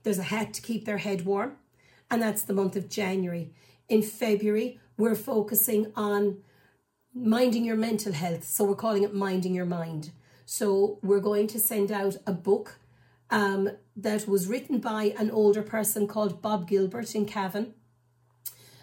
There's 0.02 0.18
a 0.18 0.24
hat 0.24 0.52
to 0.54 0.62
keep 0.62 0.85
their 0.85 0.98
head 0.98 1.24
warm, 1.24 1.59
and 2.11 2.20
that's 2.20 2.42
the 2.42 2.54
month 2.54 2.74
of 2.74 2.88
January. 2.88 3.52
In 3.88 4.02
February, 4.02 4.80
we're 4.98 5.14
focusing 5.14 5.92
on 5.94 6.38
minding 7.14 7.64
your 7.64 7.76
mental 7.76 8.14
health. 8.14 8.42
So 8.42 8.64
we're 8.64 8.74
calling 8.74 9.04
it 9.04 9.14
Minding 9.14 9.54
Your 9.54 9.64
Mind. 9.64 10.11
So 10.46 10.98
we're 11.02 11.20
going 11.20 11.46
to 11.46 11.61
send 11.61 11.92
out 11.92 12.16
a 12.26 12.33
book 12.33 12.80
um, 13.30 13.70
that 13.94 14.26
was 14.26 14.48
written 14.48 14.80
by 14.80 15.14
an 15.16 15.30
older 15.30 15.62
person 15.62 16.09
called 16.09 16.42
Bob 16.42 16.66
Gilbert 16.66 17.14
in 17.14 17.26
Cavan. 17.26 17.74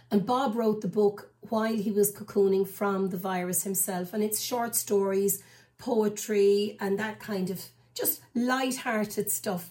And 0.09 0.25
Bob 0.25 0.55
wrote 0.55 0.81
the 0.81 0.87
book 0.87 1.31
while 1.41 1.75
he 1.75 1.91
was 1.91 2.13
cocooning 2.13 2.67
from 2.67 3.09
the 3.09 3.17
virus 3.17 3.63
himself. 3.63 4.13
And 4.13 4.23
it's 4.23 4.41
short 4.41 4.75
stories, 4.75 5.43
poetry, 5.77 6.77
and 6.79 6.97
that 6.97 7.19
kind 7.19 7.49
of 7.49 7.61
just 7.93 8.21
light-hearted 8.33 9.29
stuff. 9.31 9.69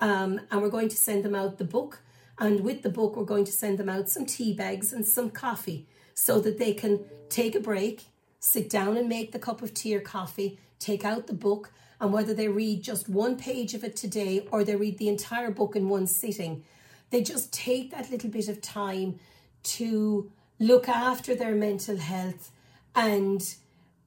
Um, 0.00 0.40
and 0.50 0.62
we're 0.62 0.68
going 0.68 0.88
to 0.88 0.96
send 0.96 1.24
them 1.24 1.34
out 1.34 1.58
the 1.58 1.64
book. 1.64 2.02
And 2.38 2.60
with 2.60 2.82
the 2.82 2.90
book, 2.90 3.16
we're 3.16 3.24
going 3.24 3.44
to 3.44 3.52
send 3.52 3.78
them 3.78 3.88
out 3.88 4.08
some 4.08 4.26
tea 4.26 4.52
bags 4.52 4.92
and 4.92 5.06
some 5.06 5.30
coffee 5.30 5.86
so 6.14 6.40
that 6.40 6.58
they 6.58 6.74
can 6.74 7.04
take 7.28 7.54
a 7.54 7.60
break, 7.60 8.04
sit 8.40 8.68
down 8.68 8.96
and 8.96 9.08
make 9.08 9.32
the 9.32 9.38
cup 9.38 9.62
of 9.62 9.74
tea 9.74 9.96
or 9.96 10.00
coffee, 10.00 10.58
take 10.78 11.04
out 11.04 11.26
the 11.26 11.32
book, 11.32 11.72
and 12.00 12.12
whether 12.12 12.34
they 12.34 12.48
read 12.48 12.82
just 12.82 13.08
one 13.08 13.36
page 13.36 13.74
of 13.74 13.84
it 13.84 13.94
today 13.94 14.46
or 14.50 14.64
they 14.64 14.74
read 14.74 14.98
the 14.98 15.08
entire 15.08 15.50
book 15.50 15.76
in 15.76 15.88
one 15.88 16.06
sitting, 16.06 16.64
they 17.10 17.22
just 17.22 17.52
take 17.52 17.90
that 17.92 18.10
little 18.10 18.30
bit 18.30 18.48
of 18.48 18.60
time 18.60 19.20
to 19.62 20.30
look 20.58 20.88
after 20.88 21.34
their 21.34 21.54
mental 21.54 21.96
health 21.96 22.50
and 22.94 23.54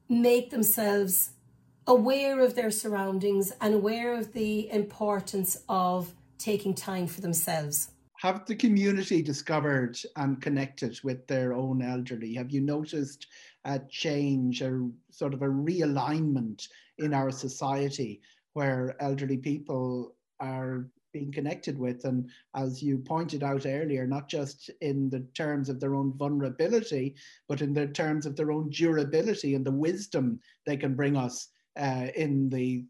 make 0.08 0.50
themselves 0.50 1.30
aware 1.86 2.40
of 2.40 2.54
their 2.54 2.70
surroundings 2.70 3.52
and 3.60 3.74
aware 3.74 4.14
of 4.14 4.32
the 4.32 4.70
importance 4.70 5.62
of 5.68 6.12
taking 6.38 6.74
time 6.74 7.06
for 7.06 7.20
themselves 7.20 7.90
have 8.18 8.46
the 8.46 8.56
community 8.56 9.22
discovered 9.22 9.98
and 10.16 10.40
connected 10.40 10.98
with 11.04 11.26
their 11.26 11.52
own 11.52 11.82
elderly? 11.82 12.34
Have 12.34 12.50
you 12.50 12.60
noticed 12.60 13.26
a 13.64 13.80
change 13.90 14.62
or 14.62 14.90
sort 15.10 15.34
of 15.34 15.42
a 15.42 15.48
realignment 15.48 16.66
in 16.98 17.12
our 17.12 17.30
society 17.30 18.20
where 18.54 18.96
elderly 19.00 19.36
people 19.36 20.14
are 20.40 20.88
being 21.16 21.32
connected 21.32 21.78
with? 21.78 22.04
And 22.04 22.28
as 22.54 22.82
you 22.82 22.98
pointed 22.98 23.42
out 23.42 23.64
earlier, 23.64 24.06
not 24.06 24.28
just 24.28 24.70
in 24.80 25.08
the 25.08 25.20
terms 25.34 25.68
of 25.68 25.80
their 25.80 25.94
own 25.94 26.12
vulnerability, 26.16 27.14
but 27.48 27.62
in 27.62 27.72
the 27.72 27.86
terms 27.86 28.26
of 28.26 28.36
their 28.36 28.52
own 28.52 28.68
durability 28.70 29.54
and 29.54 29.64
the 29.64 29.72
wisdom 29.72 30.40
they 30.66 30.76
can 30.76 30.94
bring 30.94 31.16
us 31.16 31.48
uh, 31.78 32.08
in 32.14 32.50
the 32.50 32.84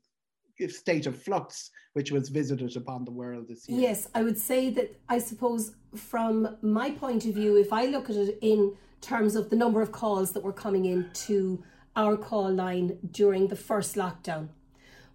state 0.68 1.06
of 1.06 1.20
flux 1.22 1.70
which 1.92 2.10
was 2.10 2.28
visited 2.28 2.76
upon 2.76 3.04
the 3.04 3.10
world 3.10 3.46
this 3.48 3.68
year. 3.68 3.80
Yes, 3.80 4.08
I 4.14 4.22
would 4.22 4.38
say 4.38 4.70
that 4.70 4.98
I 5.08 5.18
suppose 5.18 5.74
from 5.94 6.56
my 6.62 6.90
point 6.90 7.24
of 7.26 7.34
view, 7.34 7.56
if 7.56 7.72
I 7.72 7.86
look 7.86 8.10
at 8.10 8.16
it 8.16 8.38
in 8.40 8.74
terms 9.00 9.36
of 9.36 9.50
the 9.50 9.56
number 9.56 9.80
of 9.80 9.92
calls 9.92 10.32
that 10.32 10.42
were 10.42 10.52
coming 10.52 10.84
in 10.86 11.10
to 11.26 11.62
our 11.94 12.16
call 12.16 12.50
line 12.52 12.98
during 13.10 13.48
the 13.48 13.56
first 13.56 13.94
lockdown, 13.94 14.48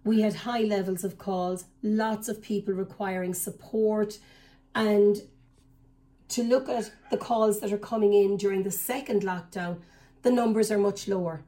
we 0.04 0.20
had 0.20 0.34
high 0.34 0.62
levels 0.62 1.04
of 1.04 1.18
calls, 1.18 1.64
lots 1.82 2.28
of 2.28 2.42
people 2.42 2.74
requiring 2.74 3.34
support, 3.34 4.18
and 4.74 5.22
to 6.28 6.42
look 6.42 6.68
at 6.68 6.90
the 7.10 7.18
calls 7.18 7.60
that 7.60 7.72
are 7.72 7.78
coming 7.78 8.14
in 8.14 8.36
during 8.36 8.62
the 8.62 8.70
second 8.70 9.22
lockdown, 9.22 9.78
the 10.22 10.30
numbers 10.30 10.70
are 10.70 10.78
much 10.78 11.06
lower 11.06 11.44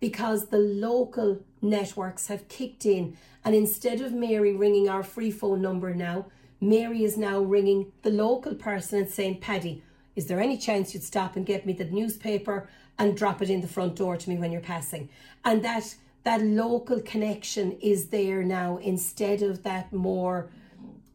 because 0.00 0.48
the 0.48 0.58
local 0.58 1.40
networks 1.62 2.26
have 2.26 2.48
kicked 2.48 2.84
in. 2.84 3.16
And 3.44 3.54
instead 3.54 4.00
of 4.00 4.12
Mary 4.12 4.52
ringing 4.52 4.88
our 4.88 5.04
free 5.04 5.30
phone 5.30 5.62
number 5.62 5.94
now, 5.94 6.26
Mary 6.60 7.04
is 7.04 7.16
now 7.16 7.40
ringing 7.40 7.92
the 8.02 8.10
local 8.10 8.54
person 8.54 8.98
and 8.98 9.08
saying, 9.08 9.38
Paddy, 9.38 9.82
is 10.16 10.26
there 10.26 10.40
any 10.40 10.56
chance 10.56 10.94
you'd 10.94 11.02
stop 11.02 11.36
and 11.36 11.46
get 11.46 11.64
me 11.64 11.72
the 11.72 11.84
newspaper 11.84 12.68
and 12.98 13.16
drop 13.16 13.40
it 13.40 13.50
in 13.50 13.60
the 13.60 13.68
front 13.68 13.96
door 13.96 14.16
to 14.16 14.28
me 14.28 14.36
when 14.36 14.50
you're 14.50 14.60
passing? 14.60 15.08
And 15.44 15.64
that 15.64 15.94
that 16.24 16.42
local 16.42 17.00
connection 17.00 17.72
is 17.80 18.08
there 18.08 18.42
now 18.42 18.78
instead 18.78 19.42
of 19.42 19.62
that 19.62 19.92
more 19.92 20.50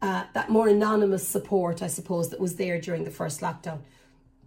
uh, 0.02 0.24
that 0.32 0.48
more 0.48 0.68
anonymous 0.68 1.28
support, 1.28 1.82
I 1.82 1.86
suppose, 1.86 2.30
that 2.30 2.40
was 2.40 2.56
there 2.56 2.80
during 2.80 3.04
the 3.04 3.10
first 3.10 3.42
lockdown. 3.42 3.80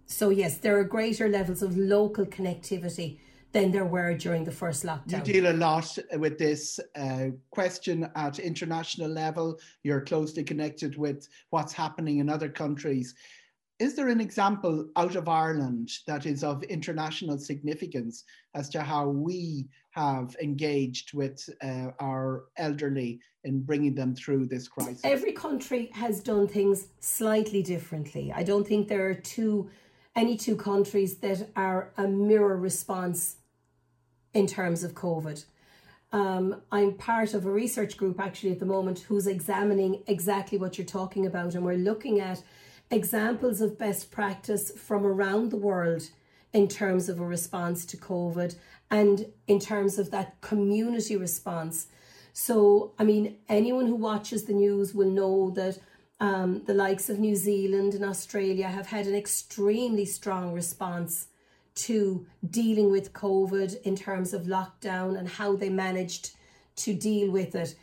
So 0.06 0.30
yes, 0.30 0.58
there 0.58 0.76
are 0.78 0.84
greater 0.84 1.28
levels 1.28 1.62
of 1.62 1.76
local 1.76 2.26
connectivity 2.26 3.18
than 3.52 3.70
there 3.70 3.84
were 3.84 4.14
during 4.14 4.42
the 4.42 4.50
first 4.50 4.84
lockdown. 4.84 5.24
You 5.24 5.32
deal 5.32 5.52
a 5.52 5.54
lot 5.56 5.96
with 6.14 6.38
this 6.38 6.80
uh, 6.96 7.26
question 7.50 8.10
at 8.16 8.40
international 8.40 9.08
level. 9.08 9.60
You're 9.84 10.00
closely 10.00 10.42
connected 10.42 10.98
with 10.98 11.28
what's 11.50 11.72
happening 11.72 12.18
in 12.18 12.28
other 12.28 12.48
countries. 12.48 13.14
Is 13.78 13.94
there 13.94 14.08
an 14.08 14.20
example 14.20 14.88
out 14.96 15.14
of 15.14 15.28
Ireland 15.28 15.90
that 16.08 16.26
is 16.26 16.42
of 16.42 16.64
international 16.64 17.38
significance 17.38 18.24
as 18.54 18.68
to 18.70 18.82
how 18.82 19.06
we 19.08 19.68
have 19.94 20.36
engaged 20.42 21.14
with 21.14 21.48
uh, 21.62 21.90
our 22.00 22.46
elderly 22.56 23.20
in 23.44 23.62
bringing 23.62 23.94
them 23.94 24.14
through 24.14 24.46
this 24.46 24.66
crisis? 24.66 25.00
Every 25.04 25.32
country 25.32 25.90
has 25.94 26.20
done 26.20 26.48
things 26.48 26.88
slightly 27.00 27.62
differently. 27.62 28.32
I 28.34 28.42
don't 28.42 28.66
think 28.66 28.88
there 28.88 29.08
are 29.08 29.14
two 29.14 29.70
any 30.16 30.36
two 30.36 30.56
countries 30.56 31.16
that 31.18 31.48
are 31.56 31.92
a 31.96 32.06
mirror 32.06 32.56
response 32.56 33.36
in 34.32 34.46
terms 34.46 34.84
of 34.84 34.94
COVID. 34.94 35.44
Um, 36.12 36.62
I'm 36.70 36.92
part 36.94 37.34
of 37.34 37.46
a 37.46 37.50
research 37.50 37.96
group 37.96 38.20
actually 38.20 38.52
at 38.52 38.60
the 38.60 38.66
moment 38.66 39.00
who's 39.00 39.26
examining 39.26 40.04
exactly 40.06 40.56
what 40.56 40.78
you're 40.78 40.86
talking 40.86 41.26
about, 41.26 41.54
and 41.54 41.64
we're 41.64 41.76
looking 41.76 42.20
at 42.20 42.42
examples 42.90 43.60
of 43.60 43.78
best 43.78 44.12
practice 44.12 44.70
from 44.70 45.04
around 45.04 45.50
the 45.50 45.56
world 45.56 46.02
in 46.54 46.68
terms 46.68 47.08
of 47.10 47.20
a 47.20 47.26
response 47.26 47.84
to 47.84 47.96
COVID 47.98 48.56
and 48.90 49.26
in 49.46 49.58
terms 49.58 49.98
of 49.98 50.10
that 50.12 50.40
community 50.40 51.16
response. 51.16 51.88
So, 52.32 52.94
I 52.98 53.04
mean, 53.04 53.36
anyone 53.48 53.86
who 53.86 53.96
watches 53.96 54.44
the 54.44 54.54
news 54.54 54.94
will 54.94 55.10
know 55.10 55.50
that 55.50 55.78
um, 56.20 56.62
the 56.64 56.74
likes 56.74 57.10
of 57.10 57.18
New 57.18 57.36
Zealand 57.36 57.92
and 57.94 58.04
Australia 58.04 58.68
have 58.68 58.86
had 58.86 59.06
an 59.06 59.14
extremely 59.14 60.04
strong 60.04 60.52
response 60.52 61.26
to 61.74 62.24
dealing 62.48 62.90
with 62.90 63.12
COVID 63.12 63.82
in 63.82 63.96
terms 63.96 64.32
of 64.32 64.42
lockdown 64.42 65.18
and 65.18 65.28
how 65.28 65.56
they 65.56 65.68
managed 65.68 66.30
to 66.76 66.94
deal 66.94 67.30
with 67.30 67.54
it. 67.54 67.74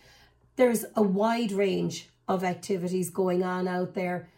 There's 0.55 0.85
a 0.95 1.01
wide 1.01 1.51
range 1.51 2.09
of 2.27 2.43
activities 2.43 3.09
going 3.09 3.43
on 3.43 3.67
out 3.67 3.93
there. 3.93 4.29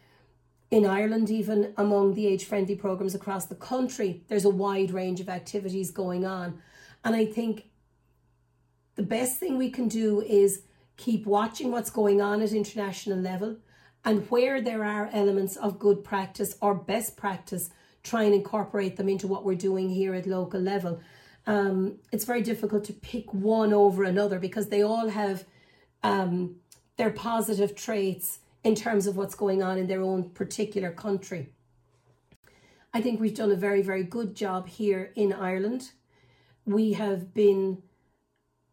In 0.73 0.87
Ireland, 0.87 1.29
even 1.29 1.71
among 1.77 2.15
the 2.15 2.25
age 2.25 2.45
friendly 2.45 2.75
programs 2.75 3.13
across 3.13 3.45
the 3.45 3.53
country, 3.53 4.23
there's 4.27 4.43
a 4.43 4.49
wide 4.49 4.89
range 4.89 5.21
of 5.21 5.29
activities 5.29 5.91
going 5.91 6.25
on. 6.25 6.59
And 7.05 7.15
I 7.15 7.27
think 7.27 7.65
the 8.95 9.03
best 9.03 9.39
thing 9.39 9.59
we 9.59 9.69
can 9.69 9.87
do 9.87 10.21
is 10.21 10.63
keep 10.97 11.27
watching 11.27 11.69
what's 11.69 11.91
going 11.91 12.23
on 12.23 12.41
at 12.41 12.53
international 12.53 13.19
level 13.19 13.57
and 14.03 14.27
where 14.31 14.61
there 14.61 14.83
are 14.83 15.11
elements 15.13 15.57
of 15.57 15.77
good 15.77 16.03
practice 16.03 16.55
or 16.59 16.73
best 16.73 17.17
practice 17.17 17.69
try 18.01 18.23
and 18.23 18.33
incorporate 18.33 18.97
them 18.97 19.09
into 19.09 19.27
what 19.27 19.45
we're 19.45 19.53
doing 19.53 19.91
here 19.91 20.15
at 20.15 20.25
local 20.25 20.59
level. 20.59 20.99
Um, 21.45 21.99
it's 22.11 22.25
very 22.25 22.41
difficult 22.41 22.83
to 22.85 22.93
pick 22.93 23.31
one 23.31 23.73
over 23.73 24.05
another 24.05 24.39
because 24.39 24.69
they 24.69 24.81
all 24.81 25.09
have 25.09 25.45
um, 26.01 26.55
their 26.97 27.11
positive 27.11 27.75
traits 27.75 28.39
in 28.63 28.75
terms 28.75 29.07
of 29.07 29.17
what's 29.17 29.35
going 29.35 29.61
on 29.61 29.77
in 29.77 29.87
their 29.87 30.01
own 30.01 30.29
particular 30.29 30.91
country. 30.91 31.49
I 32.93 33.01
think 33.01 33.19
we've 33.19 33.35
done 33.35 33.51
a 33.51 33.55
very, 33.55 33.81
very 33.81 34.03
good 34.03 34.35
job 34.35 34.67
here 34.67 35.11
in 35.15 35.33
Ireland. 35.33 35.91
We 36.65 36.93
have 36.93 37.33
been 37.33 37.81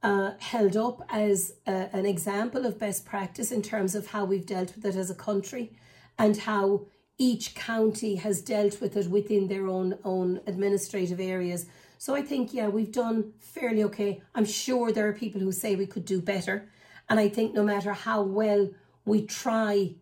uh, 0.03 0.33
held 0.38 0.76
up 0.76 1.03
as 1.09 1.55
a, 1.66 1.88
an 1.92 2.07
example 2.07 2.66
of 2.66 2.79
best 2.79 3.05
practice 3.05 3.50
in 3.50 3.62
terms 3.62 3.94
of 3.94 4.09
how 4.09 4.24
we've 4.24 4.46
dealt 4.46 4.74
with 4.74 4.85
it 4.85 4.94
as 4.94 5.11
a 5.11 5.14
country 5.14 5.72
and 6.18 6.37
how 6.37 6.87
each 7.18 7.55
county 7.55 8.14
has 8.16 8.40
dealt 8.40 8.81
with 8.81 8.96
it 8.96 9.09
within 9.09 9.48
their 9.48 9.66
own 9.66 9.98
own 10.05 10.40
administrative 10.46 11.20
areas. 11.20 11.66
So 11.98 12.14
I 12.14 12.22
think 12.22 12.55
yeah, 12.55 12.68
we've 12.68 12.92
done 12.92 13.33
fairly 13.38 13.85
okay. 13.85 14.22
I'm 14.35 14.46
sure 14.46 14.90
there 14.90 15.07
are 15.09 15.12
people 15.12 15.40
who 15.40 15.53
say 15.53 15.76
we 15.76 15.87
could 15.87 16.07
do 16.07 16.22
better, 16.22 16.70
and 17.09 17.20
I 17.20 17.29
think 17.29 17.53
no 17.55 17.62
matter 17.62 17.92
how 17.92 18.22
well 18.22 18.70
we 19.11 19.27
try, 19.27 19.92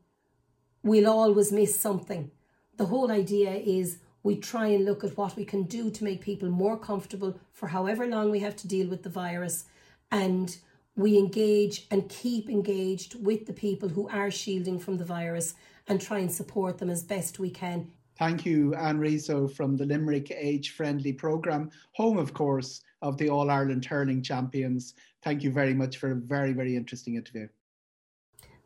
we'll 0.83 1.09
always 1.09 1.51
miss 1.51 1.81
something. 1.81 2.31
The 2.77 2.85
whole 2.85 3.11
idea 3.11 3.53
is 3.53 4.01
We 4.23 4.37
try 4.37 4.66
and 4.66 4.85
look 4.85 5.05
at 5.05 5.16
what 5.16 5.37
we 5.37 5.44
can 5.44 5.62
do 5.62 5.90
to 5.90 6.05
make 6.05 6.21
people 6.21 6.51
more 6.51 6.79
comfortable 6.79 7.38
for 7.53 7.68
however 7.68 8.07
long 8.07 8.31
we 8.31 8.40
have 8.40 8.57
to 8.57 8.68
deal 8.68 8.88
with 8.88 9.03
the 9.03 9.09
virus. 9.09 9.64
And 10.11 10.55
we 10.97 11.16
engage 11.16 11.87
and 11.90 12.09
keep 12.09 12.51
engaged 12.51 13.25
with 13.25 13.47
the 13.47 13.53
people 13.53 13.88
who 13.88 14.09
are 14.09 14.31
shielding 14.31 14.79
from 14.79 14.99
the 14.99 15.05
virus 15.05 15.55
and 15.87 16.01
try 16.01 16.18
and 16.18 16.31
support 16.31 16.77
them 16.77 16.90
as 16.90 17.03
best 17.03 17.38
we 17.38 17.51
can. 17.51 17.90
Thank 18.18 18.44
you, 18.44 18.75
Anne 18.75 18.99
Rizzo 18.99 19.47
from 19.47 19.77
the 19.77 19.87
Limerick 19.87 20.31
Age 20.33 20.73
Friendly 20.73 21.12
Programme, 21.12 21.71
home, 21.92 22.18
of 22.18 22.35
course, 22.35 22.83
of 23.01 23.16
the 23.16 23.31
All 23.31 23.49
Ireland 23.49 23.85
Hurling 23.85 24.23
Champions. 24.23 24.94
Thank 25.23 25.44
you 25.44 25.53
very 25.53 25.73
much 25.73 25.99
for 25.99 26.11
a 26.11 26.16
very, 26.16 26.53
very 26.53 26.75
interesting 26.77 27.14
interview. 27.14 27.47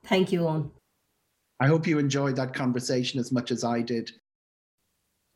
Thank 0.04 0.32
you, 0.32 0.46
Owen. 0.46 0.70
I 1.60 1.66
hope 1.66 1.86
you 1.86 1.98
enjoyed 1.98 2.36
that 2.36 2.54
conversation 2.54 3.20
as 3.20 3.30
much 3.30 3.50
as 3.50 3.62
I 3.62 3.82
did. 3.82 4.10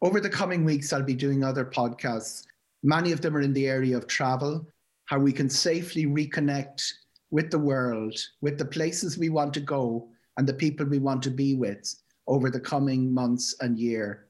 Over 0.02 0.20
the 0.20 0.28
coming 0.28 0.64
weeks, 0.64 0.92
I'll 0.92 1.02
be 1.02 1.14
doing 1.14 1.44
other 1.44 1.64
podcasts. 1.64 2.44
Many 2.82 3.12
of 3.12 3.20
them 3.20 3.36
are 3.36 3.40
in 3.40 3.52
the 3.52 3.68
area 3.68 3.96
of 3.96 4.06
travel, 4.06 4.66
how 5.06 5.18
we 5.18 5.32
can 5.32 5.48
safely 5.48 6.06
reconnect 6.06 6.82
with 7.30 7.50
the 7.50 7.58
world, 7.58 8.18
with 8.40 8.58
the 8.58 8.64
places 8.64 9.16
we 9.16 9.28
want 9.28 9.54
to 9.54 9.60
go, 9.60 10.08
and 10.36 10.46
the 10.46 10.54
people 10.54 10.84
we 10.84 10.98
want 10.98 11.22
to 11.22 11.30
be 11.30 11.54
with 11.54 11.94
over 12.26 12.50
the 12.50 12.60
coming 12.60 13.12
months 13.12 13.54
and 13.60 13.78
year. 13.78 14.26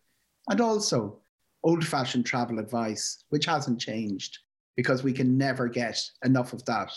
And 0.49 0.61
also 0.61 1.19
old 1.65 1.85
fashioned 1.85 2.27
travel 2.27 2.59
advice, 2.59 3.25
which 3.31 3.47
hasn't 3.47 3.81
changed 3.81 4.39
because 4.77 5.03
we 5.03 5.13
can 5.13 5.37
never 5.37 5.67
get 5.69 6.01
enough 6.25 6.53
of 6.53 6.65
that. 6.67 6.93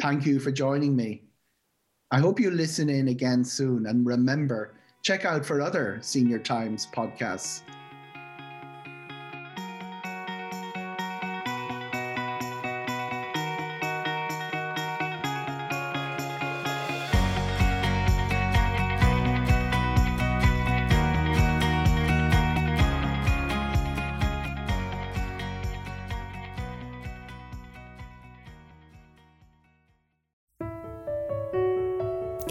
Thank 0.00 0.24
you 0.24 0.38
for 0.38 0.52
joining 0.52 0.96
me. 0.96 1.24
I 2.12 2.18
hope 2.18 2.38
you 2.38 2.50
listen 2.50 2.90
in 2.90 3.08
again 3.08 3.42
soon 3.42 3.86
and 3.86 4.04
remember, 4.04 4.74
check 5.00 5.24
out 5.24 5.46
for 5.46 5.62
other 5.62 5.98
Senior 6.02 6.40
Times 6.40 6.86
podcasts. 6.94 7.62